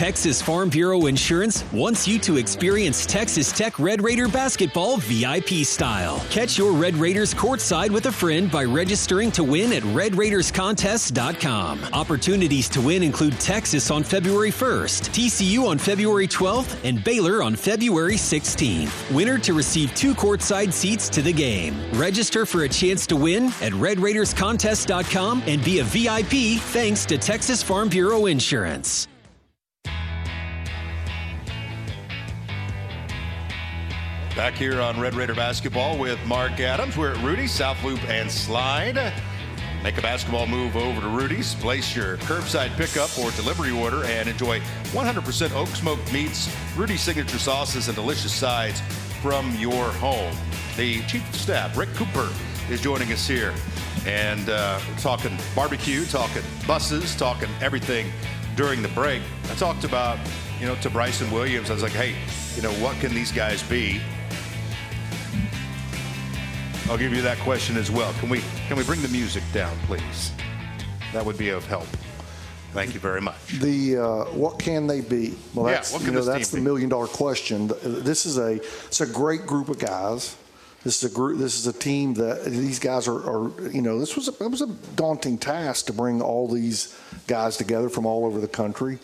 [0.01, 6.24] Texas Farm Bureau Insurance wants you to experience Texas Tech Red Raider basketball VIP style.
[6.30, 11.84] Catch your Red Raiders courtside with a friend by registering to win at RedRaidersContest.com.
[11.92, 17.55] Opportunities to win include Texas on February 1st, TCU on February 12th, and Baylor on
[17.55, 19.14] February 16th.
[19.14, 21.76] Winner to receive two courtside seats to the game.
[21.92, 27.62] Register for a chance to win at RedRaidersContest.com and be a VIP thanks to Texas
[27.62, 29.10] Farm Bureau Insurance.
[34.41, 36.97] Back here on Red Raider basketball with Mark Adams.
[36.97, 39.12] We're at Rudy's, South Loop and Slide.
[39.84, 41.55] Make a basketball move over to Rudy's.
[41.57, 44.61] Place your curbside pickup or delivery order and enjoy
[44.93, 48.80] 100% oak smoked meats, Rudy's signature sauces, and delicious sides
[49.20, 50.34] from your home.
[50.74, 52.30] The Chief of Staff, Rick Cooper,
[52.70, 53.53] is joining us here.
[54.07, 58.11] And uh, talking barbecue, talking buses, talking everything
[58.57, 59.20] during the break.
[59.51, 60.18] I talked about,
[60.61, 61.71] you know, to Bryson Williams.
[61.71, 62.15] I was like, hey,
[62.55, 64.01] you know, what can these guys be?
[66.89, 68.13] I'll give you that question as well.
[68.15, 70.33] Can we can we bring the music down, please?
[71.13, 71.87] That would be of help.
[72.73, 73.59] Thank you very much.
[73.61, 75.37] The uh, what can they be?
[75.55, 76.63] Well, Yeah, that's what you know that's the be?
[76.63, 77.69] million dollar question.
[77.83, 80.37] This is a it's a great group of guys.
[80.83, 81.39] This is a group.
[81.39, 83.19] This is a team that these guys are.
[83.19, 86.97] are you know, this was a, it was a daunting task to bring all these
[87.27, 88.99] guys together from all over the country.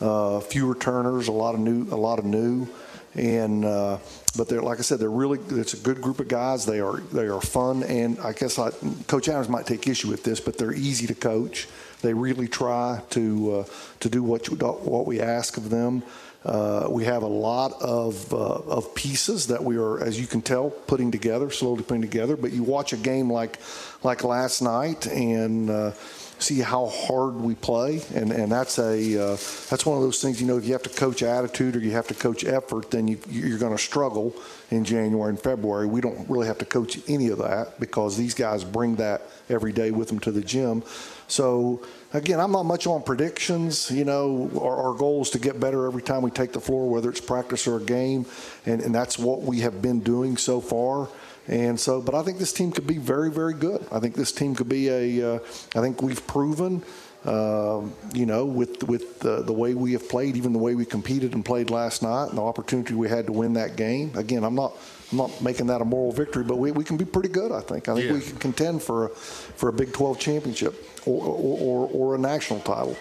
[0.00, 2.68] Uh, few returners, a lot of new, a lot of new,
[3.14, 3.98] and uh,
[4.36, 5.40] but they're like I said, they're really.
[5.58, 6.64] It's a good group of guys.
[6.64, 8.70] They are they are fun, and I guess I,
[9.08, 11.66] Coach Adams might take issue with this, but they're easy to coach.
[12.00, 13.64] They really try to uh,
[14.00, 16.04] to do what you, what we ask of them.
[16.44, 20.40] Uh, we have a lot of uh, of pieces that we are, as you can
[20.40, 22.36] tell, putting together, slowly putting together.
[22.36, 23.58] But you watch a game like
[24.02, 25.70] like last night and.
[25.70, 25.92] Uh,
[26.38, 29.36] see how hard we play, and and that's a uh,
[29.68, 30.40] that's one of those things.
[30.40, 33.08] You know, if you have to coach attitude or you have to coach effort, then
[33.08, 34.34] you, you're going to struggle
[34.70, 35.86] in January and February.
[35.86, 39.72] We don't really have to coach any of that because these guys bring that every
[39.72, 40.82] day with them to the gym.
[41.26, 41.82] So
[42.12, 43.90] again, I'm not much on predictions.
[43.90, 46.88] You know, our, our goal is to get better every time we take the floor,
[46.88, 48.26] whether it's practice or a game,
[48.66, 51.08] and, and that's what we have been doing so far.
[51.48, 53.84] And so, but I think this team could be very, very good.
[53.90, 55.36] I think this team could be a.
[55.36, 55.38] Uh,
[55.74, 56.82] I think we've proven,
[57.24, 60.84] um, you know, with with the, the way we have played, even the way we
[60.84, 64.12] competed and played last night, and the opportunity we had to win that game.
[64.14, 64.76] Again, I'm not.
[65.10, 67.50] I'm not making that a moral victory, but we, we can be pretty good.
[67.50, 67.88] I think.
[67.88, 68.12] I think Yeah.
[68.12, 70.74] we can contend for a, for a Big 12 championship
[71.06, 72.94] or, or, or, or a national title.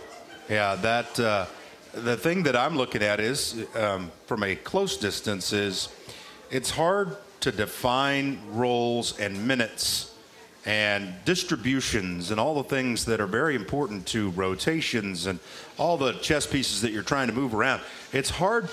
[0.50, 1.48] Yeah, that uh,
[1.94, 5.90] the thing that I'm looking at is um, from a close distance is
[6.50, 10.14] it's hard to define roles and minutes
[10.66, 15.40] and distributions and all the things that are very important to rotations and
[15.78, 17.82] all the chess pieces that you're trying to move around.
[18.12, 18.70] It's hard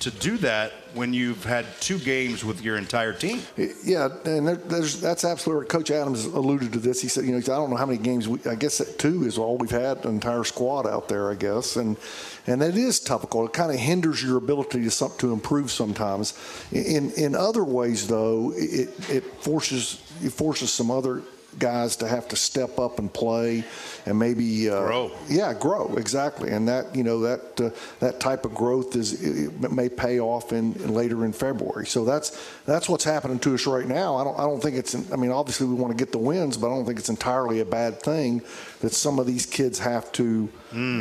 [0.00, 3.40] to do that when you've had two games with your entire team.
[3.84, 5.68] Yeah, and there, that's absolutely right.
[5.68, 7.00] Coach Adams alluded to this.
[7.00, 8.28] He said, you know, I don't know how many games.
[8.28, 11.30] We, I guess that two is all we've had, an entire squad out there.
[11.30, 11.96] I guess, and
[12.46, 13.46] and it is topical.
[13.46, 16.34] It kind of hinders your ability to to improve sometimes.
[16.72, 21.22] In in other ways, though, it it forces it forces some other
[21.58, 23.64] guys to have to step up and play
[24.04, 25.12] and maybe uh, grow.
[25.28, 29.88] Yeah, grow exactly, and that you know that uh, that type of growth is may
[29.88, 31.86] pay off in, in later in February.
[31.86, 34.16] So that's that's what's happening to us right now.
[34.16, 36.56] I don't I don't think it's I mean obviously we want to get the wins,
[36.56, 38.42] but I don't think it's entirely a bad thing
[38.80, 40.48] that some of these kids have to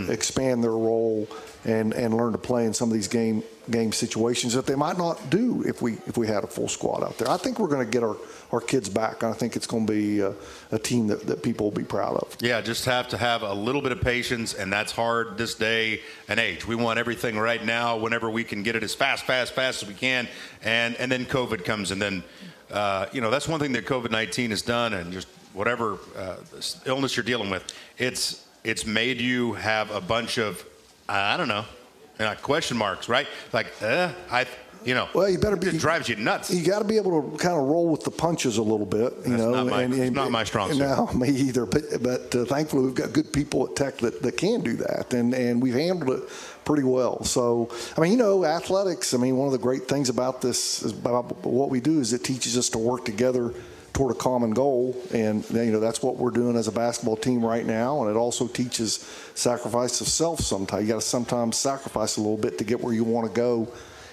[0.09, 1.27] expand their role
[1.63, 4.97] and and learn to play in some of these game game situations that they might
[4.97, 7.29] not do if we if we had a full squad out there.
[7.29, 8.17] I think we're going to get our
[8.51, 10.33] our kids back, and I think it's going to be a,
[10.71, 12.37] a team that, that people will be proud of.
[12.39, 16.01] Yeah, just have to have a little bit of patience, and that's hard this day
[16.27, 16.67] and age.
[16.67, 19.89] We want everything right now, whenever we can get it as fast, fast, fast as
[19.89, 20.27] we can,
[20.63, 22.23] and and then COVID comes, and then
[22.71, 26.35] uh, you know that's one thing that COVID nineteen has done, and just whatever uh,
[26.85, 27.63] illness you're dealing with,
[27.97, 30.65] it's it's made you have a bunch of
[31.07, 31.65] I don't know,
[32.19, 33.27] uh, question marks, right?
[33.53, 34.45] Like, uh, I.
[34.83, 35.69] You know, well, you better be.
[35.69, 36.53] It drives you nuts.
[36.53, 39.13] You got to be able to kind of roll with the punches a little bit.
[39.25, 40.77] You That's know, not my- it's not my strong suit.
[40.77, 41.65] No, me either.
[41.65, 45.11] But but uh, thankfully we've got good people at Tech that, that can do that,
[45.15, 46.29] and and we've handled it
[46.65, 47.23] pretty well.
[47.23, 49.15] So I mean, you know, athletics.
[49.15, 52.13] I mean, one of the great things about this is about what we do is
[52.13, 53.55] it teaches us to work together
[53.95, 57.43] toward a common goal, and you know that's what we're doing as a basketball team
[57.43, 58.01] right now.
[58.01, 58.97] And it also teaches
[59.33, 60.41] sacrifice of self.
[60.41, 63.33] Sometimes you got to sometimes sacrifice a little bit to get where you want to
[63.35, 63.67] go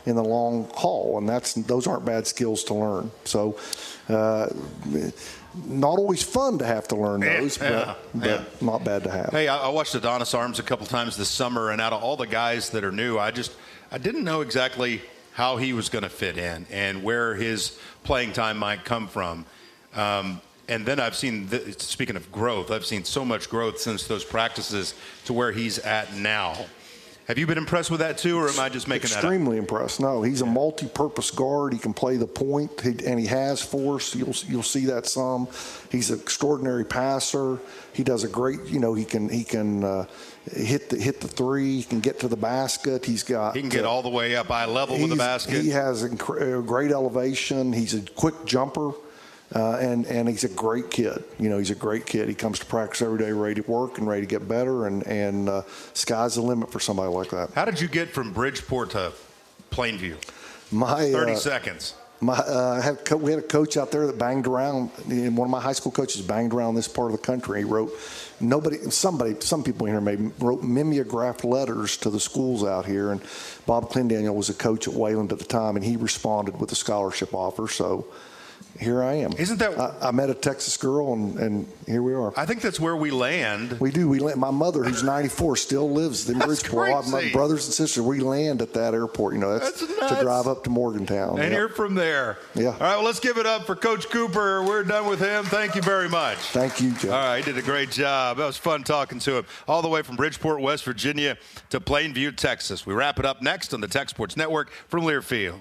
[0.07, 3.11] in the long haul, and that's those aren't bad skills to learn.
[3.25, 3.59] So.
[4.09, 4.49] Uh,
[5.67, 8.45] not always fun to have to learn those, Yeah, but, yeah.
[8.49, 9.31] but not bad to have.
[9.33, 12.17] Hey, I, I watched Adonis Arms a couple times this summer, and out of all
[12.17, 13.53] the guys that are new, I just
[13.91, 15.03] I didn't know exactly
[15.35, 19.45] how he was going to fit in and where his playing time might come from.
[19.95, 24.07] Um, and then I've seen, th- speaking of growth, I've seen so much growth since
[24.07, 24.95] those practices
[25.27, 26.57] to where he's at now.
[27.29, 29.25] Have you been impressed with that too, or am I just making that up?
[29.25, 30.01] Extremely impressed.
[30.01, 31.73] No, he's a multi-purpose guard.
[31.73, 34.15] He can play the point, he, and he has force.
[34.15, 35.47] You'll you'll see that some.
[35.91, 37.59] He's an extraordinary passer.
[37.93, 38.59] He does a great.
[38.67, 40.07] You know, he can he can uh,
[40.53, 41.77] hit the hit the three.
[41.77, 43.05] He can get to the basket.
[43.05, 43.55] He's got.
[43.55, 45.63] He can get uh, all the way up eye level with the basket.
[45.63, 47.73] He has incre- great elevation.
[47.73, 48.93] He's a quick jumper.
[49.55, 51.23] Uh, and and he's a great kid.
[51.39, 52.29] You know, he's a great kid.
[52.29, 54.87] He comes to practice every day, ready to work and ready to get better.
[54.87, 57.51] And and uh, sky's the limit for somebody like that.
[57.55, 59.13] How did you get from Bridgeport to
[59.71, 60.17] Plainview?
[60.71, 61.95] My 30 uh, seconds.
[62.23, 64.91] My, uh, I had co- we had a coach out there that banged around.
[65.09, 67.59] And one of my high school coaches banged around this part of the country.
[67.59, 67.93] He wrote
[68.41, 73.11] nobody, somebody, some people in here maybe wrote mimeographed letters to the schools out here.
[73.11, 73.21] And
[73.67, 76.77] Bob Clendaniel was a coach at Wayland at the time, and he responded with a
[76.77, 77.67] scholarship offer.
[77.67, 78.07] So
[78.81, 79.33] here I am.
[79.35, 79.79] Isn't that?
[79.79, 82.33] I, I met a Texas girl, and, and here we are.
[82.37, 83.79] I think that's where we land.
[83.81, 84.09] We do.
[84.09, 87.07] We land, my mother, who's 94, still lives in Bridgeport.
[87.09, 89.35] My brothers and sisters, we land at that airport.
[89.35, 91.39] You know, that's, That's to drive up to Morgantown.
[91.39, 91.53] And Yep.
[91.53, 92.39] you're from there.
[92.55, 92.69] Yeah.
[92.69, 94.63] All right, well, let's give it up for Coach Cooper.
[94.63, 95.45] We're done with him.
[95.45, 96.39] Thank you very much.
[96.39, 97.13] Thank you, Joe.
[97.13, 98.39] All right, he did a great job.
[98.39, 99.47] That was fun talking to him.
[99.69, 101.37] All the way from Bridgeport, West Virginia
[101.71, 102.87] to Plainview, Texas.
[102.87, 105.61] We wrap it up next on the Tech Sports Network from Learfield.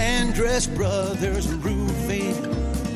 [0.00, 2.36] Andress Brothers Roofing,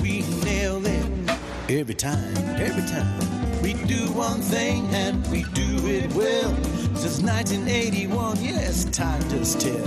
[0.01, 1.31] we nail it
[1.69, 3.63] every time, every time.
[3.63, 6.55] We do one thing and we do it well.
[6.95, 9.85] Since 1981, yes, time does tell.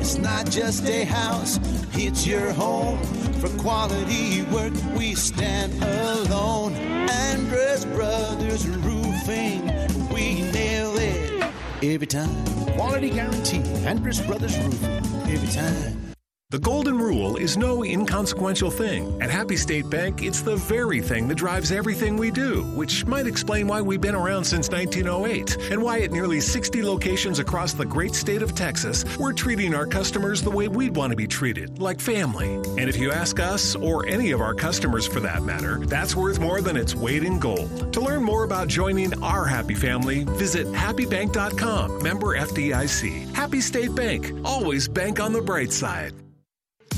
[0.00, 1.60] It's not just a house,
[1.92, 3.02] it's your home.
[3.40, 6.74] For quality work, we stand alone.
[7.08, 9.62] Andress Brothers Roofing,
[10.08, 11.52] we nail it
[11.82, 12.44] every time.
[12.74, 14.96] Quality guarantee, Andress Brothers Roofing,
[15.30, 16.07] every time.
[16.50, 19.20] The golden rule is no inconsequential thing.
[19.20, 23.26] At Happy State Bank, it's the very thing that drives everything we do, which might
[23.26, 27.84] explain why we've been around since 1908 and why at nearly 60 locations across the
[27.84, 31.80] great state of Texas, we're treating our customers the way we'd want to be treated,
[31.80, 32.54] like family.
[32.54, 36.40] And if you ask us, or any of our customers for that matter, that's worth
[36.40, 37.92] more than its weight in gold.
[37.92, 43.34] To learn more about joining our happy family, visit happybank.com, member FDIC.
[43.34, 46.14] Happy State Bank, always bank on the bright side.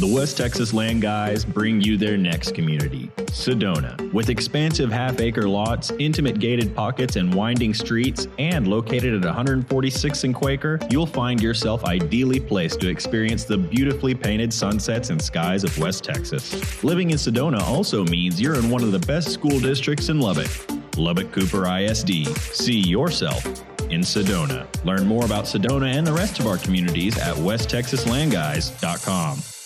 [0.01, 4.11] The West Texas Land Guys bring you their next community, Sedona.
[4.15, 10.25] With expansive half acre lots, intimate gated pockets, and winding streets, and located at 146
[10.25, 15.65] and Quaker, you'll find yourself ideally placed to experience the beautifully painted sunsets and skies
[15.65, 16.83] of West Texas.
[16.83, 20.49] Living in Sedona also means you're in one of the best school districts in Lubbock,
[20.97, 22.27] Lubbock Cooper ISD.
[22.55, 23.45] See yourself
[23.91, 24.67] in Sedona.
[24.83, 29.60] Learn more about Sedona and the rest of our communities at westtexaslandguys.com.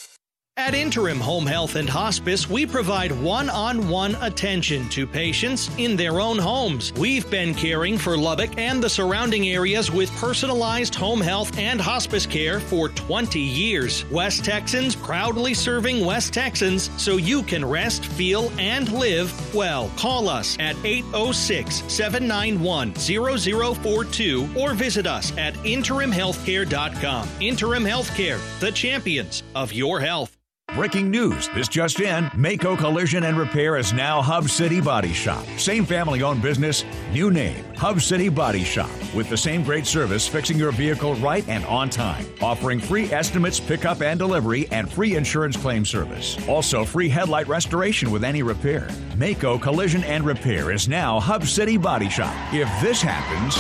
[0.57, 5.97] At Interim Home Health and Hospice, we provide one on one attention to patients in
[5.97, 6.93] their own homes.
[6.93, 12.25] We've been caring for Lubbock and the surrounding areas with personalized home health and hospice
[12.25, 14.09] care for 20 years.
[14.13, 19.91] West Texans proudly serving West Texans so you can rest, feel, and live well.
[19.97, 27.29] Call us at 806 791 0042 or visit us at interimhealthcare.com.
[27.41, 30.37] Interim Healthcare, the champions of your health.
[30.75, 31.49] Breaking news.
[31.55, 32.29] This just in.
[32.35, 35.47] Mako Collision and Repair is now Hub City Body Shop.
[35.57, 37.65] Same family owned business, new name.
[37.77, 38.91] Hub City Body Shop.
[39.15, 42.27] With the same great service, fixing your vehicle right and on time.
[42.43, 46.37] Offering free estimates, pickup and delivery, and free insurance claim service.
[46.49, 48.89] Also, free headlight restoration with any repair.
[49.17, 52.35] Mako Collision and Repair is now Hub City Body Shop.
[52.53, 53.55] If this happens,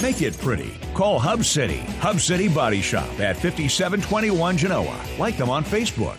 [0.00, 0.72] Make it pretty.
[0.94, 4.98] Call Hub City, Hub City Body Shop at 5721 Genoa.
[5.18, 6.16] Like them on Facebook.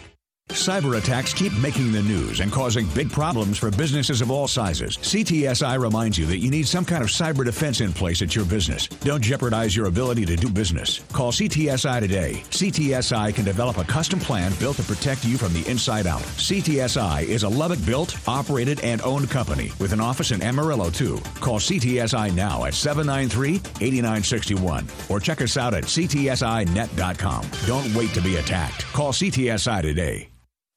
[0.51, 4.97] Cyber attacks keep making the news and causing big problems for businesses of all sizes.
[4.97, 8.43] CTSI reminds you that you need some kind of cyber defense in place at your
[8.43, 8.87] business.
[8.87, 10.99] Don't jeopardize your ability to do business.
[11.13, 12.43] Call CTSI today.
[12.49, 16.21] CTSI can develop a custom plan built to protect you from the inside out.
[16.21, 21.17] CTSI is a Lubbock built, operated, and owned company with an office in Amarillo, too.
[21.39, 27.45] Call CTSI now at 793 8961 or check us out at ctsinet.com.
[27.65, 28.85] Don't wait to be attacked.
[28.91, 30.27] Call CTSI today.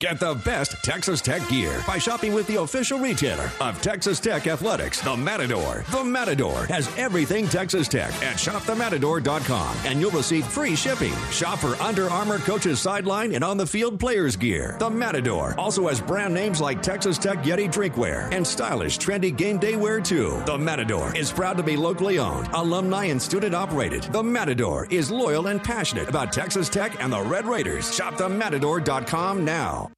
[0.00, 4.46] Get the best Texas Tech gear by shopping with the official retailer of Texas Tech
[4.46, 5.82] Athletics, the Matador.
[5.92, 11.14] The Matador has everything Texas Tech at shopthematador.com and you'll receive free shipping.
[11.30, 14.76] Shop for Under Armour coaches sideline and on the field players gear.
[14.78, 19.56] The Matador also has brand names like Texas Tech Yeti drinkware and stylish trendy game
[19.58, 20.42] day wear too.
[20.44, 24.02] The Matador is proud to be locally owned, alumni and student operated.
[24.12, 27.86] The Matador is loyal and passionate about Texas Tech and the Red Raiders.
[27.98, 29.93] Shopthematador.com now.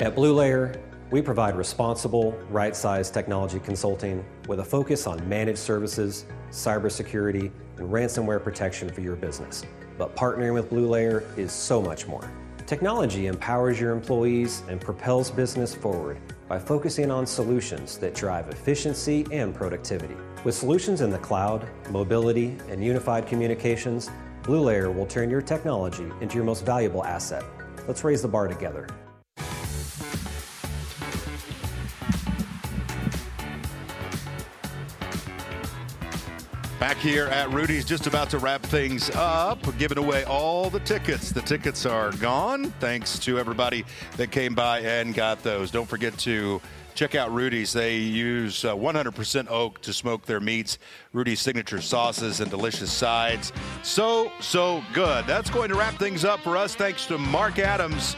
[0.00, 5.58] At Blue Layer, we provide responsible, right sized technology consulting with a focus on managed
[5.58, 9.64] services, cybersecurity, and ransomware protection for your business.
[9.98, 12.30] But partnering with Blue Layer is so much more.
[12.64, 19.26] Technology empowers your employees and propels business forward by focusing on solutions that drive efficiency
[19.32, 20.16] and productivity.
[20.44, 24.12] With solutions in the cloud, mobility, and unified communications,
[24.44, 27.42] Blue Layer will turn your technology into your most valuable asset.
[27.88, 28.86] Let's raise the bar together.
[36.80, 41.32] Back here at Rudy's, just about to wrap things up, giving away all the tickets.
[41.32, 42.70] The tickets are gone.
[42.78, 43.84] Thanks to everybody
[44.16, 45.72] that came by and got those.
[45.72, 46.60] Don't forget to
[46.94, 47.72] check out Rudy's.
[47.72, 50.78] They use uh, 100% oak to smoke their meats.
[51.12, 53.52] Rudy's signature sauces and delicious sides.
[53.82, 55.26] So, so good.
[55.26, 56.76] That's going to wrap things up for us.
[56.76, 58.14] Thanks to Mark Adams.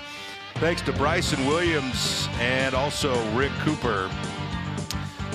[0.57, 4.11] Thanks to Bryson Williams and also Rick Cooper.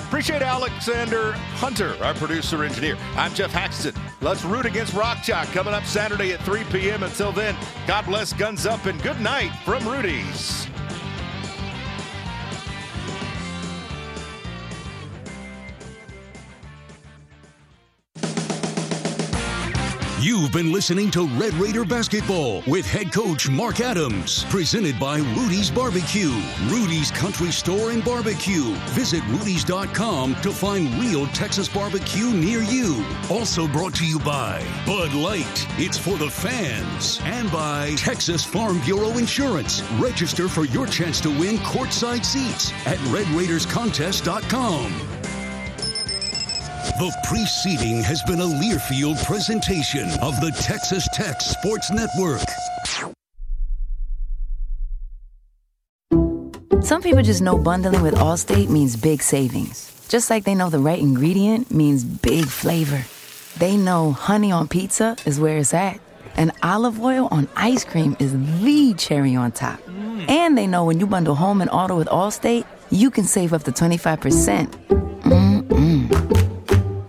[0.06, 2.96] Appreciate Alexander Hunter, our producer engineer.
[3.16, 3.92] I'm Geoff Haxton.
[4.20, 7.02] Let's root against Rock Chalk coming up Saturday at 3 p.m.
[7.02, 7.56] Until then,
[7.88, 10.68] God bless, guns up, and good night from Rudy's.
[20.26, 25.70] You've been listening to Red Raider Basketball with head coach Mark Adams, presented by Rudy's
[25.70, 26.32] Barbecue,
[26.64, 28.74] Rudy's Country Store and Barbecue.
[28.88, 33.04] Visit Rudy's.com to find real Texas barbecue near you.
[33.30, 38.80] Also brought to you by Bud Light, it's for the fans, and by Texas Farm
[38.80, 39.80] Bureau Insurance.
[39.92, 45.15] Register for your chance to win courtside seats at RedRaidersContest.com.
[46.98, 52.40] The preceding has been a Learfield presentation of the Texas Tech Sports Network.
[56.82, 59.92] Some people just know bundling with Allstate means big savings.
[60.08, 63.04] Just like they know the right ingredient means big flavor.
[63.58, 66.00] They know honey on pizza is where it's at,
[66.38, 68.32] and olive oil on ice cream is
[68.62, 69.86] the cherry on top.
[70.28, 73.64] And they know when you bundle home and auto with Allstate, you can save up
[73.64, 75.15] to 25%.